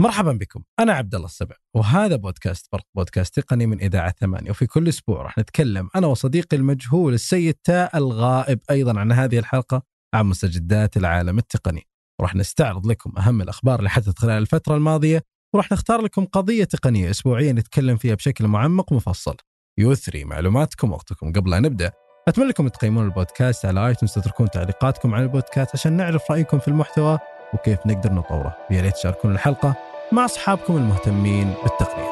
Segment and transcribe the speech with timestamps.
[0.00, 0.62] مرحبا بكم.
[0.78, 4.50] أنا عبد الله السبع وهذا بودكاست فرق بودكاست تقني من إذاعة ثمانية.
[4.50, 9.82] وفي كل أسبوع راح نتكلم أنا وصديقي المجهول السيد تاء الغائب أيضا عن هذه الحلقة
[10.14, 11.86] عن مستجدات العالم التقني.
[12.20, 15.22] وراح نستعرض لكم أهم الأخبار اللي حدثت خلال الفترة الماضية
[15.54, 19.36] وراح نختار لكم قضية تقنية أسبوعية نتكلم فيها بشكل معمق ومفصل.
[19.78, 21.32] يثري معلوماتكم وقتكم.
[21.32, 21.92] قبل ان نبدأ
[22.28, 27.18] أتمنى لكم تقيمون البودكاست على آيتونز تتركون تعليقاتكم عن البودكاست عشان نعرف رأيكم في المحتوى
[27.54, 28.56] وكيف نقدر نطوره.
[28.70, 29.89] ويا ريت تشاركون الحلقة.
[30.12, 32.10] مع أصحابكم المهتمين بالتقنية.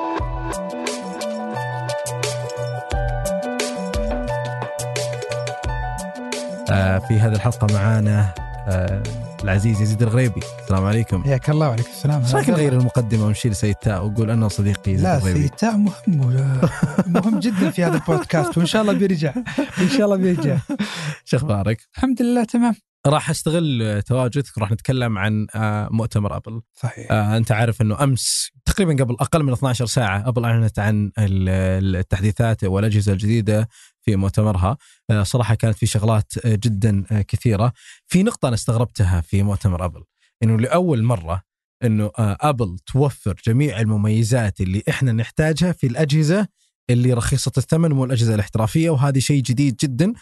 [6.70, 8.34] آه في هذه الحلقة معانا
[8.68, 9.02] آه
[9.44, 10.40] العزيز يزيد الغريبي.
[10.62, 11.24] السلام عليكم.
[11.24, 12.22] حياك الله وعليكم السلام.
[12.22, 15.76] إيش رأيك نغير المقدمة ونشيل سيد تاء وقول أنا صديقي يزيد لا الغريبي؟ سيد تاء
[15.76, 15.92] مهم
[17.14, 19.34] مهم جدا في هذا البودكاست وإن شاء الله بيرجع.
[19.80, 20.56] إن شاء الله بيرجع.
[21.24, 22.74] شو أخبارك؟ الحمد لله تمام.
[23.06, 26.60] راح أستغل تواجدك راح نتكلم عن آه، مؤتمر أبل.
[26.74, 27.12] صحيح.
[27.12, 31.96] آه، أنت عارف إنه أمس تقريبا قبل أقل من 12 ساعة أبل أعلنت عن ال-
[31.96, 33.68] التحديثات والأجهزة الجديدة
[34.02, 34.76] في مؤتمرها.
[35.10, 37.72] آه، صراحة كانت في شغلات جدا كثيرة.
[38.06, 40.04] في نقطة أنا استغربتها في مؤتمر أبل
[40.42, 41.42] إنه لأول مرة
[41.84, 46.46] إنه آه، أبل توفر جميع المميزات اللي إحنا نحتاجها في الأجهزة
[46.90, 50.12] اللي رخيصة الثمن مو الاجهزه الاحترافية وهذه شيء جديد جدا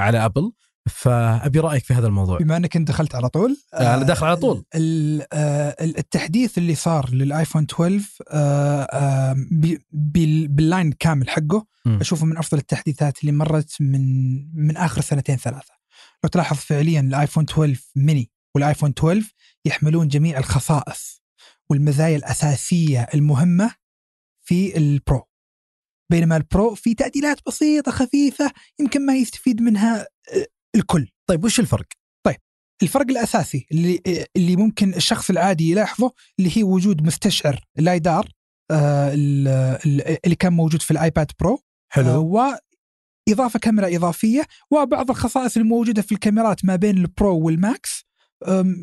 [0.00, 0.52] على أبل.
[0.90, 4.36] فأبي رأيك في هذا الموضوع بما أنك أنت دخلت على طول آه، أنا داخل على
[4.36, 4.64] طول.
[5.32, 11.98] آه، التحديث اللي صار للآيفون 12 آه، آه، بي- بال- بال line كامل حقه مم.
[12.00, 14.00] أشوفه من أفضل التحديثات اللي مرت من
[14.66, 15.72] من آخر سنتين ثلاثة
[16.24, 19.34] لو تلاحظ فعليا الآيفون 12 ميني والآيفون 12
[19.64, 21.22] يحملون جميع الخصائص
[21.70, 23.74] والمزايا الأساسية المهمة
[24.42, 25.22] في البرو
[26.10, 31.08] بينما ال Pro في تعديلات بسيطة خفيفة يمكن ما يستفيد منها آه، الكل.
[31.26, 31.86] طيب وش الفرق؟
[32.82, 34.00] الفرق الأساسي اللي
[34.36, 38.28] اللي ممكن الشخص العادي يلاحظه اللي هي وجود مستشعر LiDAR
[38.70, 39.48] آه، ال-
[39.86, 41.60] ال- اللي كان موجود في الآيباد برو
[42.10, 42.18] آه،
[43.28, 48.04] واضافه كاميرا إضافية وبعض الخصائص الموجودة في الكاميرات ما بين البرو والماكس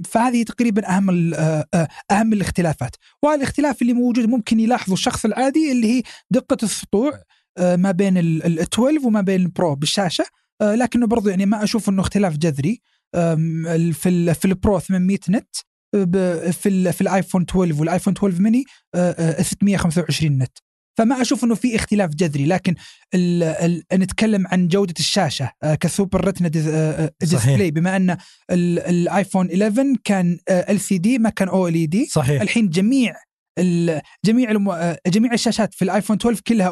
[0.06, 1.68] فهذه تقريبا أهم آه،
[2.12, 2.96] أهم الاختلافات.
[3.24, 7.20] والاختلاف اللي موجود ممكن يلاحظه الشخص العادي اللي هي دقة السطوع
[7.60, 10.26] ما بين ال ال 12 وما بين البرو بالشاشة
[10.62, 12.82] لكنه برضو يعني ما أشوف إنه اختلاف جذري.
[13.94, 15.56] في ال في البرو 800 nit
[15.96, 18.64] ب- في في الآيفون 12 والآيفون 12 ميني
[18.96, 20.58] آه، آه، 625 nit.
[20.98, 22.76] فما أشوف إنه في اختلاف جذري لكن
[23.14, 27.46] ال ال نتكلم عن جودة الشاشة آه، ك Super Retina آه، آه، صحيح.
[27.46, 28.10] display بما أن
[28.52, 32.42] ال- الايفون 11 كان ال سي دي ما كان أو ال اي دي صحيح.
[32.42, 33.14] الحين جميع
[34.26, 34.74] جميع المو...
[34.74, 36.68] آه، جميع الشاشات في الآيفون 12 كلها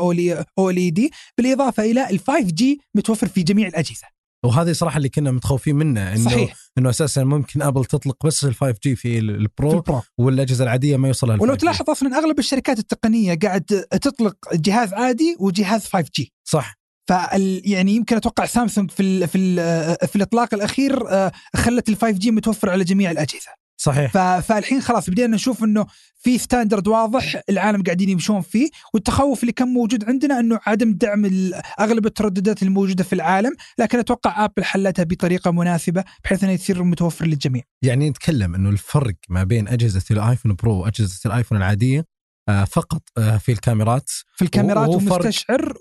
[0.58, 4.08] OLED بالإضافة إلى ال 5G متوفر في جميع الأجهزة.
[4.46, 6.54] وهذه صراحة اللي كنا متخوفين منه إنه صحيح.
[6.78, 10.98] إنه أساسا ممكن ابل تطلق بس ال 5G في ال- في البرو البرو والأجهزة العادية
[10.98, 11.58] ما يوصلها ولو 5G.
[11.58, 13.62] تلاحظ أصلا أغلب الشركات التقنية قاعد
[14.02, 16.76] تطلق جهاز عادي وجهاز 5G صح.
[17.10, 21.96] فال يعني يمكن أتوقع سامسونج في ال في ال في الإطلاق الأخير آه، خلت ال
[21.96, 23.52] 5G متوفر على جميع الأجهزة.
[23.82, 24.12] صحيح.
[24.12, 29.52] ف- فالحين خلاص بدينا نشوف إنه في standard واضح العالم قاعدين يمشون فيه والتخوف اللي
[29.52, 34.64] كان موجود عندنا إنه عدم دعم ال- أغلب الترددات الموجودة في العالم لكن أتوقع ابل
[34.64, 37.64] حلتها بطريقة مناسبة بحيث إنه يصير متوفر للجميع.
[37.82, 42.06] يعني نتكلم إنه الفرق ما بين أجهزة الآيفون برو وأجهزة الآيفون العادية
[42.48, 44.10] فقط آه في الكاميرات.
[44.36, 45.74] في الكاميرات ومستشعر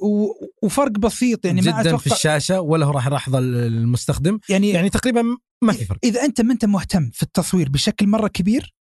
[0.63, 4.39] وفرق بسيط يعني جدا ما في أتوقع الشاشة ولا هو راح يلاحظ المستخدم.
[4.49, 5.23] يعني يعني تقريبا
[5.63, 5.99] ما في فرق.
[6.05, 8.75] إذا أنت ما أنت مهتم في التصوير بشكل مرة كبير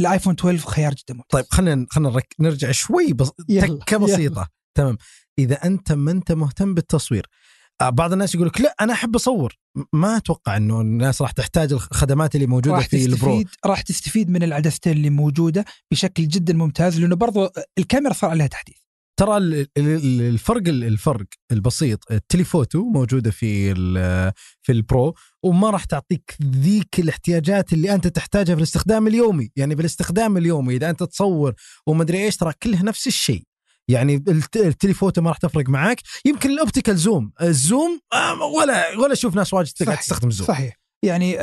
[0.00, 1.30] الآيفون 12 خيار جدا ممتاز.
[1.30, 2.22] طيب خلينا خلينا.
[2.40, 3.30] نرجع شوي بس...
[3.48, 4.48] يلا، تكه بسيطة.
[4.74, 4.98] تمام.
[5.38, 7.28] إذا أنت ما أنت مهتم بالتصوير آه،
[7.82, 9.58] بعض الناس يقول لك لا أنا أحب أصور.
[9.92, 13.44] ما أتوقع إنه الناس راح تحتاج الخدمات اللي موجودة راح في البرو.
[13.66, 17.48] راح تستفيد من العدستين اللي موجودة بشكل جدا ممتاز لأنه برضو
[17.78, 18.76] الكاميرا صار عليها تحديث.
[19.20, 23.74] ترى ال- ال- ال- الفرق الفرق البسيط ال telephoto موجودة في
[24.62, 29.50] في البرو وما راح تعطيك ذيك الاحتياجات اللي أنت تحتاجها في الاستخدام اليومي.
[29.56, 31.54] يعني في الاستخدام اليومي إذا أنت تصور
[31.86, 33.42] ومدري إيش ترى كلها نفس الشيء.
[33.88, 38.42] يعني الت- ال telephoto ما راح تفرق معك يمكن ال optical zoom ال zoom آه،
[38.42, 39.98] ولا ولا أشوف ناس واجد قاعد.
[39.98, 40.74] تستخدم zoom صحيح.
[41.02, 41.38] يعني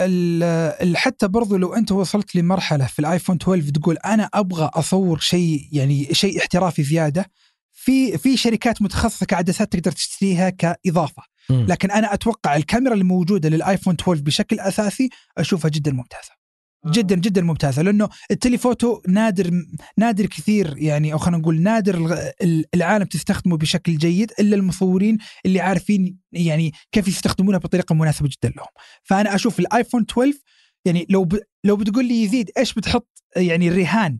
[0.95, 6.13] حتى برضو لو أنت وصلت لمرحلة في الآيفون 12 تقول أنا أبغى أصور شيء يعني
[6.13, 7.25] شيء احترافي زيادة
[7.71, 11.23] في في شركات متخصصة كعدسات تقدر تشتريها كإضافة.
[11.49, 16.40] لكن أنا أتوقع الكاميرا الموجودة للآيفون 12 بشكل أساسي أشوفها جدا ممتازة.
[16.85, 19.51] جدا جدا ممتازة لأنه التليفوتو نادر
[19.97, 22.17] نادر كثير يعني أو خلينا نقول نادر
[22.75, 28.67] العالم تستخدمه بشكل جيد إلا المصورين اللي عارفين يعني كيف يستخدمونها بطريقة مناسبة جدا لهم.
[29.03, 30.33] فأنا أشوف الآيفون 12
[30.85, 31.39] يعني لو ب...
[31.63, 34.19] لو بتقول لي يزيد إيش بتحط يعني الرهان؟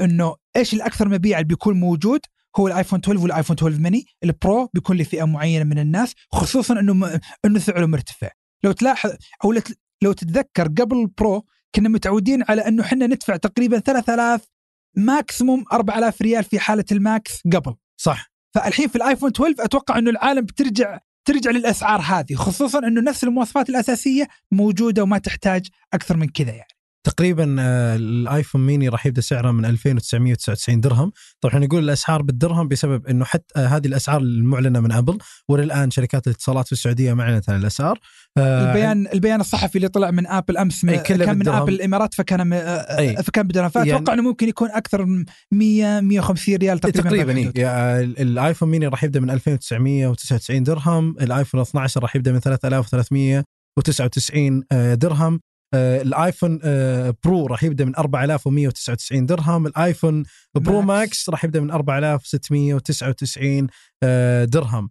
[0.00, 2.20] إنه إيش الأكثر مبيعا بيكون موجود؟
[2.56, 7.18] هو الآيفون 12 والآيفون 12 ميني البرو بيكون لفئة معينة من الناس خصوصا إنه م...
[7.44, 8.28] إنه سعره مرتفع.
[8.64, 9.10] لو تلاحظ
[9.44, 9.54] أو
[10.02, 11.44] لو تتذكر قبل البرو
[11.74, 14.48] كنا متعودين على أنه إحنا ندفع تقريبا 3000
[14.96, 20.44] maximum 4000 ريال في حالة الماكس قبل صح؟ فالحين في الآيفون 12 أتوقع أنه العالم
[20.44, 26.50] بترجع ترجع للأسعار هذه خصوصا أنه نفس المواصفات الأساسية موجودة وما تحتاج أكثر من كذا
[26.50, 26.72] يعني.
[27.04, 31.12] تقريبا آه، الآيفون ميني راح يبدأ سعره من 2999 درهم.
[31.40, 35.18] طبعا نقول الأسعار بالدرهم بسبب إنه حتى آه، هذه الأسعار المعلنة من أبل
[35.48, 38.00] وللآن شركات الاتصالات في السعودية ما اعلنت عن الأسعار.
[38.38, 43.16] آه، البيان البيان الصحفي اللي طلع من أبل أمس كان من أبل الإمارات فكان أي.
[43.16, 47.52] فكان بدرهم فأتوقع يعني إنه ممكن يكون أكثر من 100 150 ريال تقريبا تقريبا إيه.
[48.00, 54.64] الآيفون ميني راح يبدأ من 2999 درهم الآيفون 12 راح يبدأ من 3399
[54.98, 55.40] درهم.
[55.74, 59.66] الآيفون آه، برو راح يبدأ من 4199 درهم.
[59.66, 60.24] الآيفون
[60.54, 63.66] برو ماكس, ماكس راح يبدأ من 4699
[64.02, 64.90] آه، درهم.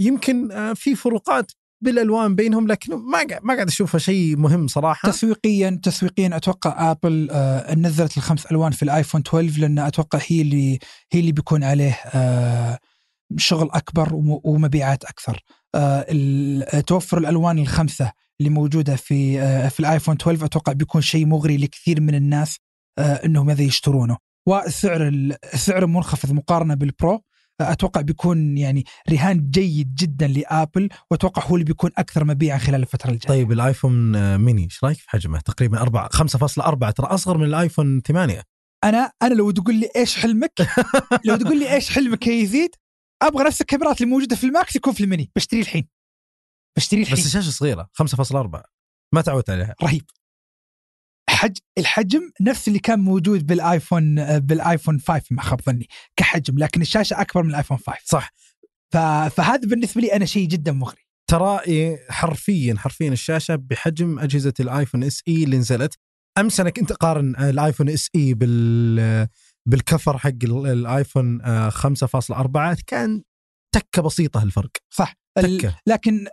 [0.00, 1.52] يمكن في فروقات
[1.82, 5.10] بالألوان بينهم لكن ما ما قاعد اشوفها شيء مهم صراحة.
[5.10, 10.78] تسويقيا تسويقيا أتوقع آبل آه نزلت الخمس ألوان في الآيفون 12 لأن أتوقع هي اللي
[11.12, 12.78] هي اللي بيكون عليه آه
[13.36, 14.08] شغل أكبر
[14.44, 15.40] ومبيعات أكثر.
[15.74, 18.12] آه توفر الألوان الخمسة.
[18.40, 22.56] اللي موجودة في آه، في الآيفون 12 أتوقع بيكون شيء مغري لكثير من الناس
[22.98, 24.16] آه، إنهم ماذا يشترونه
[24.48, 25.08] والسعر
[25.54, 27.12] السعر منخفض مقارنة بالبرو
[27.60, 32.80] آه، أتوقع بيكون يعني رهان جيد جدا لآبل وأتوقع هو اللي بيكون أكثر مبيعا خلال
[32.82, 33.28] الفترة الجاية.
[33.28, 38.42] طيب الآيفون ميني إيش رأيك في حجمه؟ تقريبا 4 5.4 ترى أصغر من الآيفون 8
[38.84, 40.52] أنا أنا لو تقول لي إيش حلمك
[41.26, 42.70] لو تقول لي إيش حلمك يا يزيد
[43.22, 45.99] أبغى نفس الكاميرات اللي موجوده في الماكس يكون في الميني بشتريه الحين
[46.76, 48.62] بشتري الحين بس الشاشة صغيرة 5.4
[49.14, 49.74] ما تعودت عليها.
[49.82, 50.04] رهيب.
[51.30, 57.20] حج الحجم نفس اللي كان موجود بالآيفون بالآيفون 5 ما خاب ظني كحجم لكن الشاشة
[57.20, 58.32] أكبر من الآيفون 5 صح.
[58.92, 58.96] ف...
[59.36, 61.06] فهذا بالنسبة لي أنا شيء جدا مغري.
[61.30, 61.60] ترى
[62.08, 65.94] حرفيا حرفيا الشاشة بحجم أجهزة الآيفون إس إي اللي نزلت.
[66.38, 69.28] أمس أنا كنت أقارن الآيفون إس إي بال
[69.68, 73.22] بال cover حق الآيفون 5.4 كان
[73.74, 75.19] تكة بسيطة الفرق صح.
[75.86, 76.26] لكن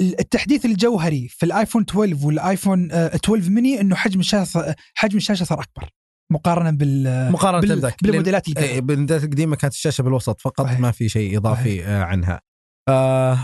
[0.00, 5.90] التحديث الجوهري في الآيفون 12 والآيفون 12 ميني إنه حجم الشاشة حجم الشاشة صار أكبر
[6.32, 7.92] مقارنة بال مقارنة بال...
[8.02, 8.68] بالموديلات القديمة.
[8.72, 10.80] إيه، بالموديلات القديمة كانت الشاشة بالوسط فقط صحيح.
[10.80, 11.88] ما في شيء إضافي صحيح.
[11.88, 12.40] عنها.
[12.88, 13.38] آه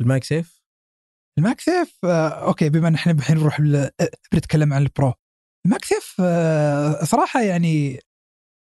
[0.00, 0.60] الماك سيف؟
[1.38, 3.60] الماك سيف آه okay بما إن إحنا الحين نروح
[4.32, 5.07] بنتكلم عن ال Pro.
[5.07, 5.12] ال
[5.66, 8.00] MagSafe آه صراحة يعني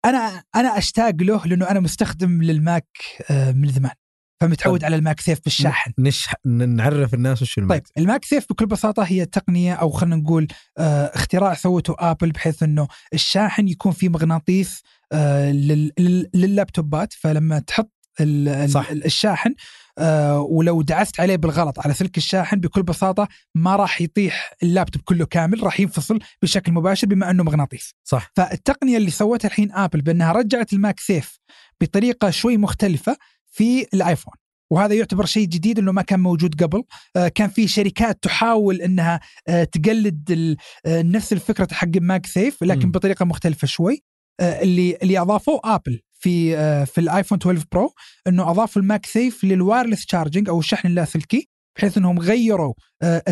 [0.04, 2.88] أنا أنا أشتاق له لأنه أنا مستخدم لل Mac
[3.30, 3.92] آه من زمان.
[4.40, 5.92] فمتعود على ال MagSafe بالشاحن.
[5.98, 6.28] نش...
[6.44, 10.48] نعرف الناس وش ال Mag طيب ال MagSafe بكل بساطة هي تقنية أو خلينا نقول
[10.78, 14.82] آه اختراع سوته آبل بحيث إنه الشاحن يكون فيه مغناطيس
[15.12, 15.92] آه لل...
[16.34, 17.12] لل laptopات.
[17.12, 18.70] فلما تحط ال...
[18.70, 18.90] صح.
[18.90, 19.54] الشاحن
[19.98, 25.26] آه ولو دعست عليه بالغلط على سلك الشاحن بكل بساطة ما راح يطيح اللابتوب كله
[25.26, 27.94] كامل راح ينفصل بشكل مباشر بما إنه مغناطيس.
[28.04, 28.30] صح.
[28.36, 31.38] فالتقنية اللي سوتها الحين آبل بأنها رجعت ال MagSafe
[31.80, 33.16] بطريقة شوي مختلفة
[33.50, 34.34] في الآيفون.
[34.70, 36.84] وهذا يعتبر شيء جديد إنه ما كان موجود قبل.
[37.16, 40.56] آه كان في شركات تحاول إنها آه تقلد
[40.86, 42.90] آه نفس الفكرة حق MagSafe لكن.
[42.90, 44.02] بطريقة مختلفة شوي.
[44.40, 47.92] اللي اللي اضافوه ابل في في الآيفون 12 Pro
[48.26, 52.74] إنه اضافوا ال MagSafe لل wireless charging أو الشحن اللاسلكي بحيث إنهم غيروا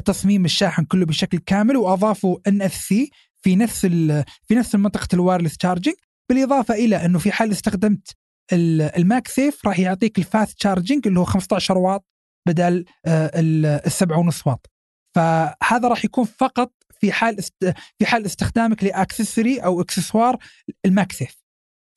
[0.04, 3.10] تصميم الشاحن كله بشكل كامل وأضافوا NFC
[3.42, 3.86] في نفس
[4.46, 5.94] في نفس منطقة ال wireless charging
[6.28, 8.16] بالإضافة إلى إنه في حال استخدمت
[8.52, 12.06] ال MagSafe راح يعطيك ال fast charging اللي هو 15 واط
[12.48, 13.30] بدل آه،
[13.86, 14.70] السبعة ونص واط.
[15.14, 17.54] فهذا راح يكون فقط في حال است...
[17.98, 20.38] في حال استخدامك ل accessory أو إكسسوار
[20.84, 21.44] ال MagSafe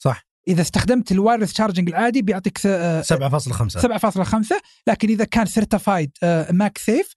[0.04, 0.30] صح.
[0.48, 6.12] إذا استخدمت ال wireless charging العادي بيعطيك 7.5 7.5 لكن إذا كان certified
[6.52, 7.14] MagSafe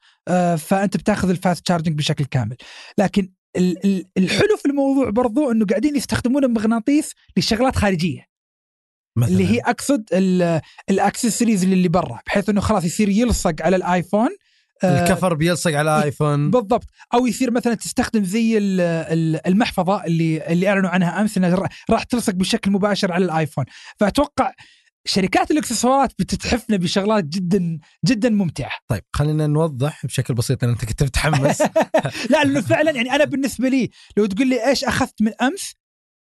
[0.59, 2.57] فأنت بتأخذ ال fast charging بشكل كامل.
[2.99, 3.33] لكن
[4.19, 8.32] الحلو في الموضوع برضو إنه قاعدين يستخدمون المغناطيس لشغلات خارجية.
[9.16, 9.33] مثلاً.
[9.33, 10.04] اللي هي أقصد
[10.90, 14.28] الأكسسوارز اللي برا بحيث إنه خلاص يصير يلصق على الآيفون
[14.85, 18.59] آه، ال cover بيلصق على الايفون بالضبط أو يصير مثلا تستخدم زي
[19.47, 23.64] المحفظة اللي اللي أعلنوا عنها أمس إنها راح تلصق بشكل مباشر على الآيفون
[24.00, 24.52] فأتوقع
[25.04, 28.71] شركات الإكسسوارات بتتحفنا بشغلات جدا جدا ممتعة.
[28.88, 31.61] طيب خلينا نوضح بشكل بسيط لأن أنت كنت متحمس.
[32.31, 35.75] لا لأنه فعلا يعني أنا بالنسبة لي لو تقول لي إيش أخذت من أمس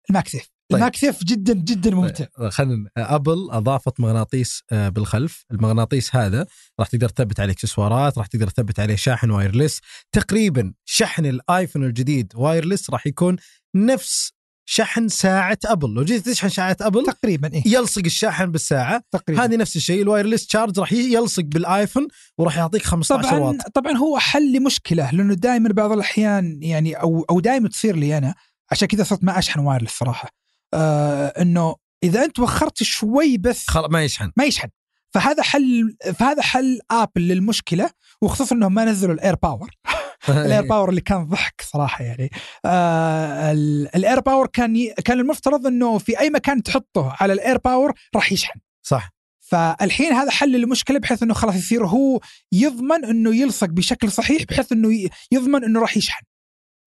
[0.09, 0.81] ال MagSafe طيب.
[0.81, 2.25] ال MagSafe جدا جدا طيب، ممتع.
[2.37, 2.49] طيب.
[2.49, 5.45] خلينا أبل أضافت مغناطيس آه، بالخلف.
[5.51, 6.45] المغناطيس هذا
[6.79, 9.79] راح تقدر تثبت عليه إكسسوارات راح تقدر تثبت عليه شاحن wireless.
[10.11, 13.35] تقريبا شحن الآيفون الجديد wireless راح يكون
[13.75, 14.33] نفس
[14.65, 15.93] شحن ساعة أبل.
[15.93, 19.03] لو جيت تشحن ساعة أبل تقريبا إيه؟ يلصق الشاحن بالساعة.
[19.11, 19.43] تقريبا.
[19.45, 23.55] هذه نفس الشيء ال wireless charge راح يلصق بالآيفون وراح يعطيك 15 طبعا واط.
[23.73, 28.35] طبعا هو حل لمشكلة لأنه دائما بعض الأحيان يعني أو أو دائما تصير لي أنا
[28.71, 30.42] عشان كذا صرت ما أشحن wireless صراحة.
[30.73, 34.31] آه إنه إذا أنت وخرت شوي بس خلاص ما يشحن.
[34.37, 34.69] ما يشحن.
[35.13, 37.89] فهذا حل فهذا حل ابل للمشكلة
[38.21, 39.69] وخصوصا إنهم ما نزلوا ال AirPower.
[40.29, 42.29] ال AirPower اللي كان ضحك صراحة يعني.
[42.65, 43.51] آه
[43.95, 44.93] ال AirPower كان ي...
[44.93, 48.59] كان المفترض إنه في أي مكان تحطه على ال AirPower راح يشحن.
[48.81, 49.09] صح.
[49.39, 52.19] فالحين هذا حل للمشكلة بحيث إنه خلاص يصير هو
[52.51, 56.23] يضمن إنه يلصق بشكل صحيح بحيث إنه يضمن إنه راح يشحن.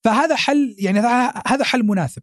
[0.05, 1.01] فهذا حل يعني
[1.47, 2.23] هذا حل مناسب.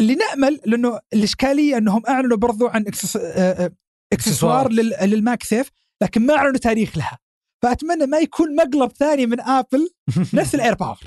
[0.00, 2.84] اللي نامل لأنه الإشكالية أنهم أعلنوا برضو عن.
[3.16, 3.72] آه، آه،
[4.12, 4.94] إكسسوار لل...
[5.02, 5.70] لل MagSafe
[6.02, 7.18] لكن ما أعلنوا تاريخ لها.
[7.62, 9.90] فأتمنى ما يكون مقلب ثاني من آبل
[10.34, 10.98] نفس ال AirPower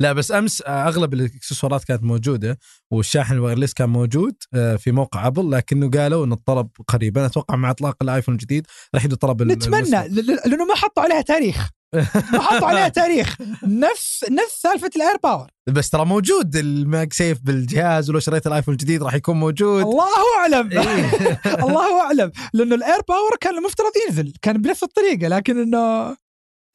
[0.00, 2.58] لا بس أمس آه، أغلب الإكسسوارات كانت موجودة
[2.90, 4.34] والشاحن ال wireless كان موجود
[4.78, 7.26] في موقع أبل لكنه قالوا إن الطلب قريبا.
[7.26, 10.08] أتوقع مع إطلاق الآيفون الجديد راح يبدو الطلب نتمنى
[10.46, 11.70] لأنه ما حطوا عليها تاريخ.
[11.94, 13.36] ما حطوا عليها تاريخ.
[13.62, 19.02] نفس نفس سالفة ال AirPower بس ترى موجود ال MagSafe بالجهاز ولو شريت الآيفون الجديد
[19.02, 19.82] راح يكون موجود.
[19.82, 20.06] الله
[20.40, 20.70] أعلم.
[20.72, 21.40] إيه.
[21.64, 22.32] الله أعلم.
[22.52, 26.16] لأنه ال AirPower كان المفترض ينزل كان بنفس الطريقة لكن إنه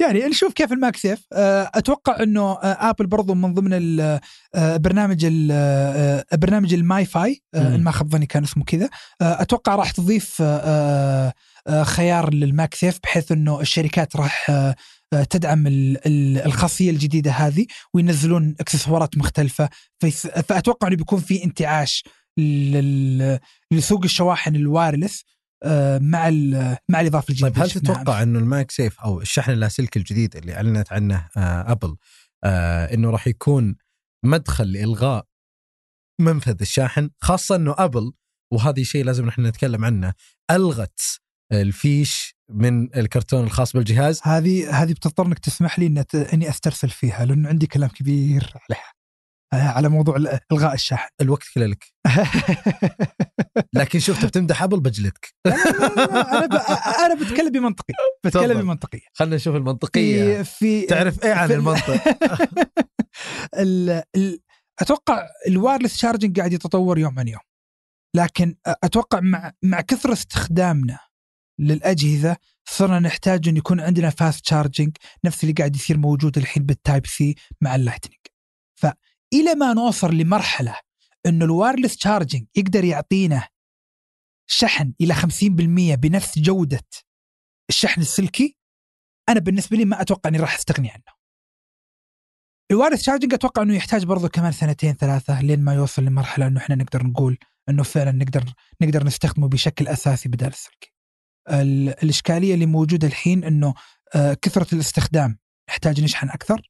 [0.01, 1.19] يعني نشوف كيف ال MagSafe.
[1.33, 4.19] آه، أتوقع إنه آه، ابل برضو من ضمن ال-
[4.55, 7.75] آه، برنامج ال- آه، برنامج ال MFi آه،.
[7.75, 8.89] إن ما خاب ظني كان اسمه كذا.
[9.21, 11.33] آه، أتوقع راح تضيف آه،
[11.67, 14.75] آه، خيار لل MagSafe بحيث إنه الشركات راح آه، آه،
[15.21, 19.69] تدعم ال- ال- الخاصية الجديدة هذه وينزلون اكسسوارات مختلفة.
[20.47, 22.03] فأتوقع إنه بيكون في انتعاش
[23.71, 25.23] لسوق الشواحن ال wireless
[25.63, 26.29] آه، مع
[26.89, 30.93] مع الإضافة الجديدة طيب هل تتوقع إنه ال MagSafe أو الشحن اللاسلكي الجديد اللي أعلنت
[30.93, 31.95] عنه آه أبل
[32.43, 33.75] آه إنه راح يكون
[34.25, 35.25] مدخل لإلغاء
[36.21, 38.11] منفذ الشاحن خاصة إنه أبل
[38.53, 40.13] وهذه شيء لازم نحن نتكلم عنه
[40.51, 40.99] ألغت
[41.51, 47.25] الفيش من الكرتون الخاص بالجهاز؟ هذه هذه بتضطر إنك تسمح لي إن إني أسترسل فيها
[47.25, 48.93] لأنه عندي كلام كبير عليها.
[49.53, 51.09] آه، على موضوع ال- إلغاء الشاحن.
[51.21, 51.85] الوقت كله لك.
[53.75, 55.33] لكن شوف تبي تمدح أبل؟ بجلدك.
[55.47, 56.53] أنا ب...
[57.05, 57.93] أنا بتكلم بمنطقي.
[58.25, 58.61] بتكلم.
[58.61, 60.41] بمنطقيه خلينا نشوف المنطقية.
[60.41, 62.03] في في تعرف إيه عن في- المنطق؟
[63.59, 63.89] ال...
[64.15, 64.39] ال...
[64.81, 67.41] أتوقع ال wireless charging قاعد يتطور يوم عن يوم.
[68.15, 70.99] لكن أتوقع مع مع كثر استخدامنا
[71.63, 77.07] للأجهزة صرنا نحتاج أن يكون عندنا fast charging نفس اللي قاعد يصير موجود الحين بال
[77.07, 78.21] Type-C مع ال Lightning
[78.75, 80.75] فإلى ما نوصل لمرحلة
[81.25, 83.47] انه ال wireless charging يقدر يعطينا
[84.47, 85.25] شحن إلى 50%
[85.95, 86.87] بنفس جودة
[87.69, 88.57] الشحن السلكي
[89.29, 91.23] أنا بالنسبة لي ما أتوقع إني راح أستغني عنه
[92.71, 96.59] ال wireless charging أتوقع إنه يحتاج برضو كمان سنتين ثلاثة لين ما يوصل لمرحلة إنه
[96.59, 97.37] إحنا نقدر نقول
[97.69, 98.43] إنه فعلا نقدر
[98.81, 100.92] نقدر نستخدمه بشكل أساسي بدال السلكي.
[101.49, 103.73] ال- الإشكالية اللي موجودة الحين إنه
[104.15, 105.37] آه، كثرة الاستخدام
[105.69, 106.69] نحتاج نشحن أكثر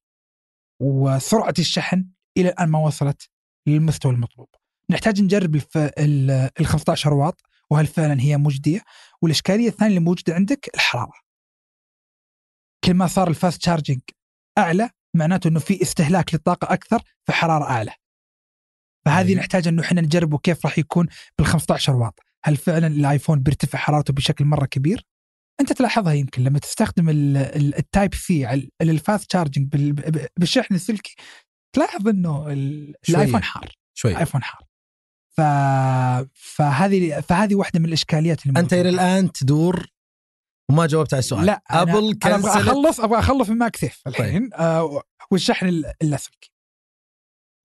[0.82, 2.06] وسرعة الشحن
[2.38, 3.30] إلى الآن ما وصلت
[3.68, 4.48] للمستوى المطلوب.
[4.90, 5.78] نحتاج نجرب الف...
[5.78, 8.82] ال ال 15 واط وهل فعلا هي مجدية؟
[9.22, 11.14] والإشكالية الثانية اللي موجودة عندك الحرارة.
[12.84, 14.02] كل ما صار ال fast charging
[14.58, 17.92] أعلى معناته إنه في استهلاك للطاقة أكثر فحرارة أعلى.
[19.06, 19.40] فهذه أيوة.
[19.40, 24.14] نحتاج إنه إحنا نجربه كيف راح يكون بال 15 واط، هل فعلا الآيفون بيرتفع حرارته
[24.14, 25.06] بشكل مرة كبير؟
[25.62, 30.76] أنت تلاحظها يمكن لما تستخدم ال- ال- ال Type-C ال fast charging بال- ب- بالشحن
[30.76, 31.16] السلكي
[31.76, 32.48] تلاحظ إنه.
[33.10, 34.62] الآيفون حار، شوي الايفون حار.
[35.38, 35.42] ف...
[36.34, 38.90] فهذه فهذه واحدة من الإشكاليات اللي أنت إلى.
[38.90, 39.88] الآن تدور
[40.72, 41.92] وما جاوبت على السؤال لا أنا- أبل
[42.26, 46.53] أنا أبغى cancelت أخلص أبغى أخلص من MagSafe الحين آه والشحن ال- اللاسلكي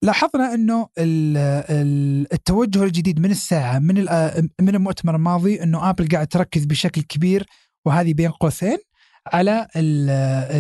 [0.02, 1.36] لاحظنا إنه ال-
[1.70, 7.02] ال- التوجه الجديد من الساعة من آه، من المؤتمر الماضي إنه آبل قاعد تركز بشكل
[7.02, 7.46] كبير
[7.84, 8.78] وهذه بين قوسين
[9.26, 10.10] على ال-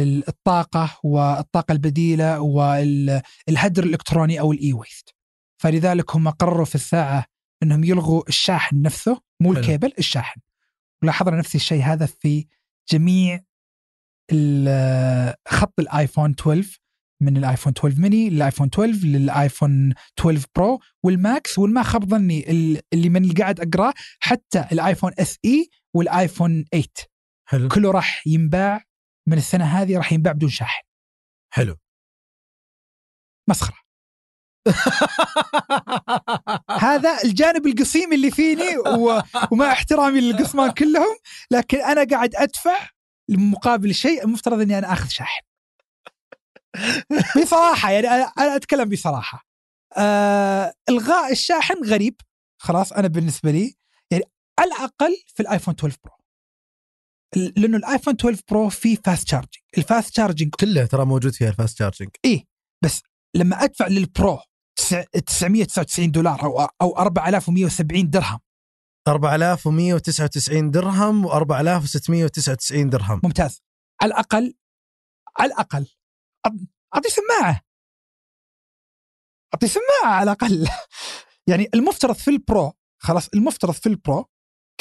[0.02, 5.14] ال- الطاقة والطاقة البديلة والهدر الإلكتروني أو ال e-waste
[5.62, 7.24] فلذلك هم قرروا في الساعة
[7.62, 9.52] إنهم يلغوا الشاحن نفسه مو.
[9.52, 10.40] الكيبل الشاحن
[11.02, 12.46] ولاحظنا نفس الشيء هذا في
[12.90, 13.40] جميع
[15.48, 16.78] خط الايفون 12
[17.22, 22.80] من الآيفون 12 ميني للآيفون 12 للآيفون 12 برو والماكس وإذا ما خاب ظني ال-
[22.92, 26.86] اللي من اللي قاعد اقراه حتى الآيفون اس اي والآيفون 8
[27.48, 27.68] حلو.
[27.68, 28.84] كله راح ينباع
[29.28, 30.82] من السنة هذه راح ينباع بدون شاحن.
[31.54, 31.76] حلو.
[33.50, 33.76] مسخرة.
[36.80, 39.22] هذا الجانب القصيم اللي فيني و...
[39.52, 41.16] ومع احترامي للقصمان كلهم
[41.50, 42.88] لكن أنا قاعد أدفع
[43.30, 45.42] مقابل شيء المفترض إني أنا آخذ شاحن.
[47.42, 49.46] بصراحة يعني أنا أنا أتكلم بصراحة.
[49.96, 52.20] آه إلغاء الشاحن غريب
[52.60, 53.74] خلاص أنا بالنسبة لي
[54.10, 54.24] يعني
[54.58, 56.14] على الأقل في الآيفون 12 برو.
[57.56, 61.54] لأنه الآيفون 12 برو فيه fast charging ال fast charging كله ترى موجود فيها ال
[61.54, 62.44] fast charging إيه
[62.84, 63.02] بس
[63.36, 64.38] لما أدفع للبرو
[64.76, 68.38] 999 دولار أو أو 4170 درهم.
[69.08, 73.20] 4199 درهم و4699 درهم.
[73.24, 73.62] ممتاز.
[74.02, 74.54] على الأقل
[75.38, 75.86] على الأقل
[76.94, 77.60] أعطي سماعة.
[79.54, 80.68] أعطي سماعة على الأقل.
[81.48, 84.26] يعني المفترض في البرو خلاص المفترض في البرو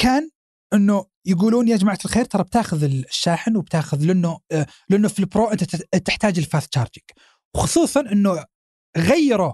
[0.00, 0.30] كان
[0.74, 4.40] إنه يقولون يا جماعة الخير ترى بتاخذ الشاحن وبتاخذ لأنه
[4.88, 5.64] لأنه في البرو أنت
[5.96, 7.04] تحتاج ال fast charging
[7.56, 8.44] خصوصا إنه
[8.96, 9.52] غيروا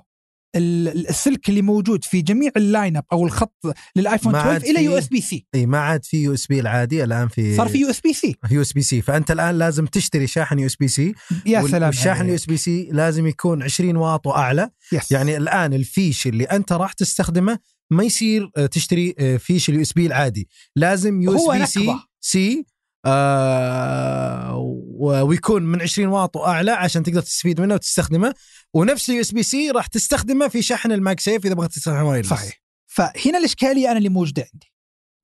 [0.56, 5.46] السلك اللي موجود في جميع ال lineup أو الخط للآيفون 12 إلى USB-C.
[5.54, 8.12] إي ما عاد في يو إس بي العادي الآن في صار في يو إس بي
[8.12, 8.36] سي.
[8.50, 9.02] يو إس بي سي.
[9.02, 11.14] فأنت الآن لازم تشتري شاحن USB-C.
[11.46, 14.70] يا سلام والشاحن USB-C لازم يكون 20 واط وأعلى.
[14.92, 15.12] yes.
[15.12, 17.58] يعني الآن الفيش اللي أنت راح تستخدمه
[17.90, 20.48] ما يصير تشتري فيش ال USB العادي.
[20.76, 22.66] لازم USB-C C
[23.06, 24.56] آه
[24.98, 28.34] ويكون من 20 واط وأعلى عشان تقدر تستفيد منه وتستخدمه.
[28.74, 32.28] ونفس ال USB-C راح تستخدمه في شحن ال MagSafe إذا بغيت تستخدم wireless.
[32.28, 32.62] صحيح.
[32.86, 34.72] فهنا الإشكالية أنا اللي موجودة عندي.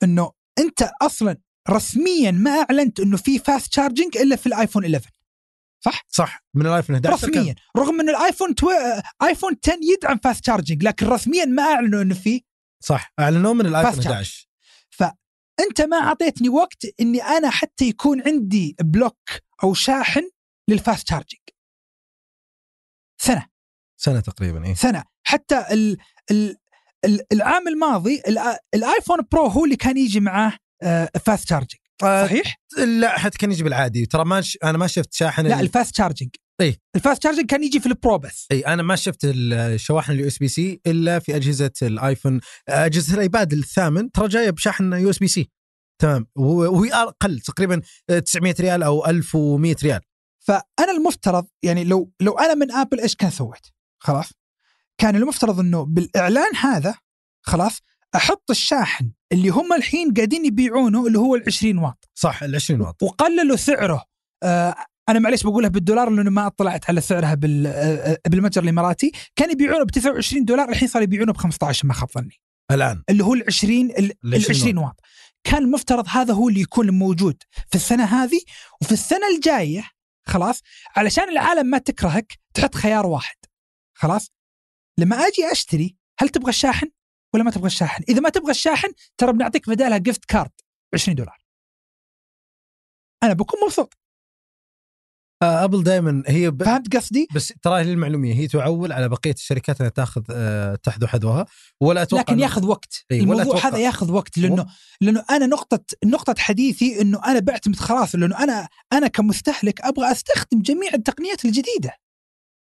[0.02, 1.36] إنه أنت أصلا
[1.70, 5.10] رسميا ما أعلنت إنه في fast charging إلا في الآيفون 11
[5.84, 6.44] صح؟ صح.
[6.54, 7.54] من الآيفون 11 رسميا كان.
[7.76, 8.70] رغم انه الآيفون two...
[9.22, 12.44] آيفون 10 يدعم fast charging لكن رسميا ما أعلنوا إنه في
[12.82, 13.12] صح.
[13.20, 14.48] أعلنوه من الآيفون 11
[14.90, 19.30] فأنت ما أعطيتني وقت إني أنا حتى يكون عندي block
[19.64, 20.30] أو شاحن
[20.68, 21.40] لل fast charging
[23.20, 23.46] سنة.
[23.96, 24.74] سنة تقريبا إيه.
[24.74, 25.04] سنة.
[25.22, 25.96] حتى ال
[26.30, 26.56] ال
[27.32, 28.22] العام الماضي
[28.74, 30.52] الآيفون برو هو اللي كان يجي معاه
[31.24, 34.06] fast charging صحيح؟ لا حتى كان يجي بالعادي.
[34.06, 34.58] ترى ما ش...
[34.64, 36.30] أنا ما شفت شاحن لا ال fast charging
[36.60, 36.76] إي.
[36.96, 38.46] ال fast charging كان يجي في البرو بس.
[38.52, 44.10] إي أنا ما شفت الشواحن ال USB-C إلا في أجهزة الايفون أجهزة الإيباد الثامن.
[44.10, 45.50] ترى جاية بشاحن USB-C
[46.02, 46.26] تمام.
[46.36, 47.82] وهي أقل تقريبا
[48.24, 50.00] 900 ريال أو 1100 ريال.
[50.50, 53.66] فأنا المفترض يعني لو لو أنا من آبل إيش كان سويت؟
[53.98, 54.32] خلاص؟
[54.98, 56.94] كان المفترض إنه بالإعلان هذا
[57.42, 57.80] خلاص
[58.14, 62.08] أحط الشاحن اللي هم الحين قاعدين يبيعونه اللي هو ال 20 واط.
[62.14, 63.02] صح ال 20 واط.
[63.02, 64.04] وقللوا سعره.
[64.42, 64.74] آه
[65.08, 69.12] أنا معليش بقولها بالدولار لأنه ما اطلعت على سعرها بال آه بالمتجر الإماراتي.
[69.36, 72.40] كان يبيعونه ب 29 دولار الحين صار يبيعونه ب 15 ما خاب ظني.
[72.70, 73.02] الآن.
[73.10, 75.00] اللي هو ال 20 ال 20 واط.
[75.44, 78.40] كان المفترض هذا هو اللي يكون موجود في السنة هذه
[78.82, 79.84] وفي السنة الجاية
[80.30, 80.62] خلاص؟
[80.96, 83.36] علشان العالم ما تكرهك تحط خيار واحد.
[83.94, 84.30] خلاص؟
[84.98, 86.90] لما أجي أشتري هل تبغى الشاحن
[87.34, 88.88] ولا ما تبغى الشاحن؟ إذا ما تبغى الشاحن
[89.18, 90.50] ترى بنعطيك بدالها جفت كارد
[90.94, 91.38] 20 دولار.
[93.22, 93.99] أنا بكون مبسوط.
[95.42, 96.62] أبل دائما هي ب...
[96.62, 101.46] فهمت قصدي؟ بس ترى للمعلومية هي تعول على بقية الشركات إنها تأخذ أه تحذو حذوها.
[101.80, 103.04] ولا أتوقع لكن ياخذ وقت.
[103.10, 104.66] أي الموضوع هذا ياخذ وقت لأنه
[105.00, 110.62] لأنه أنا نقطه نقطة حديثي إنه أنا بعتمد خلاص لأنه أنا أنا كمستهلك أبغى أستخدم
[110.62, 111.94] جميع التقنيات الجديدة.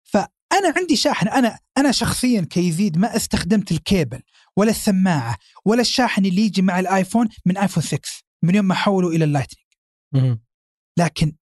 [0.02, 4.22] فأنا عندي شاحن أنا أنا شخصيا كيزيد ما استخدمت الكيبل
[4.56, 8.00] ولا السماعة ولا الشاحن اللي يجي مع الآيفون من آيفون 6
[8.42, 10.38] من يوم ما حولوا إلى ال Lightning.
[10.98, 11.32] لكن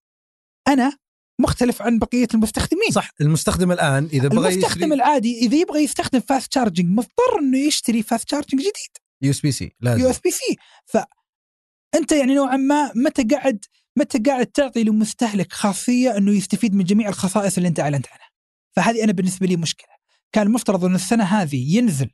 [0.68, 0.96] أنا
[1.40, 2.90] مختلف عن بقية المستخدمين.
[2.90, 4.94] صح المستخدم الآن إذا بغى المستخدم يشتري...
[4.94, 8.96] العادي إذا يبغى يستخدم fast charging مضطر إنه يشتري fast charging جديد.
[9.22, 10.00] يو إس بي سي لازم.
[10.00, 10.56] يو إس بي سي.
[10.84, 13.64] فأنت يعني نوعا ما متى قاعد
[13.98, 18.30] متى قاعد تعطي لمستهلك خاصية إنه يستفيد من جميع الخصائص اللي أنت أعلنت عنها؟
[18.76, 19.94] فهذه أنا بالنسبة لي مشكلة.
[20.32, 22.10] كان المفترض ان السنة هذه ينزل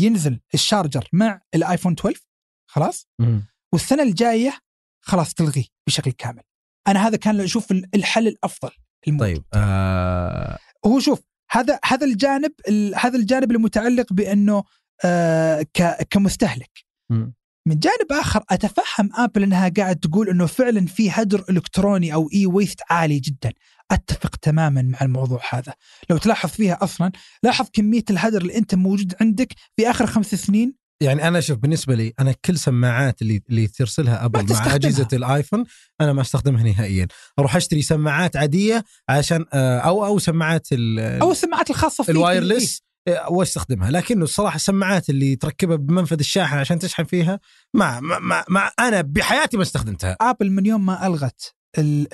[0.00, 2.20] ينزل الشارجر مع الايفون 12
[2.66, 3.40] خلاص؟ م.
[3.72, 4.58] والسنة الجاية
[5.00, 6.42] خلاص تلغيه بشكل كامل.
[6.88, 8.70] أنا هذا كان أشوف الحل الأفضل
[9.08, 9.34] الموجود.
[9.34, 10.58] طيب آه...
[10.86, 12.52] هو شوف هذا هذا الجانب
[12.96, 14.64] هذا الجانب المتعلق بأنه
[15.04, 15.66] آه
[16.10, 17.30] كمستهلك م.
[17.68, 22.80] من جانب آخر أتفهم آبل إنها قاعد تقول إنه فعلا في هدر إلكتروني أو e-waste
[22.90, 23.52] عالي جدا
[23.90, 25.74] أتفق تماما مع الموضوع هذا
[26.10, 27.12] لو تلاحظ فيها أصلا
[27.42, 31.94] لاحظ كمية الهدر اللي أنت موجود عندك في آخر خمس سنين يعني أنا شوف بالنسبة
[31.94, 35.64] لي أنا كل سماعات اللي اللي ترسلها ابل مع أجهزة الآيفون
[36.00, 37.06] أنا ما أستخدمها نهائيا.
[37.38, 42.82] أروح أشتري سماعات عادية عشان أو أو سماعات أو السماعات الخاصة في الوايرلس
[43.28, 47.40] واستخدمها لكنه الصراحة السماعات اللي تركبها بمنفذ الشاحن عشان تشحن فيها
[47.74, 50.16] ما, ما, ما, ما أنا بحياتي ما استخدمتها.
[50.20, 51.54] ابل من يوم ما ألغت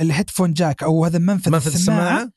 [0.00, 2.30] ال headphone jack أو هذا منفذ منفذ السماعة, السماعة؟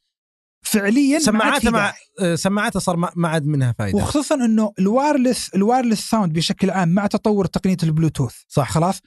[0.72, 1.94] فعليا سماعاتها مع
[2.36, 6.90] سماعاتها صار ما عاد منها فائده وخصوصا إنه ال wireless ال wireless sound بشكل عام
[6.90, 8.36] مع تطور تقنية البلوتوث.
[8.48, 8.72] صح.
[8.72, 9.02] خلاص؟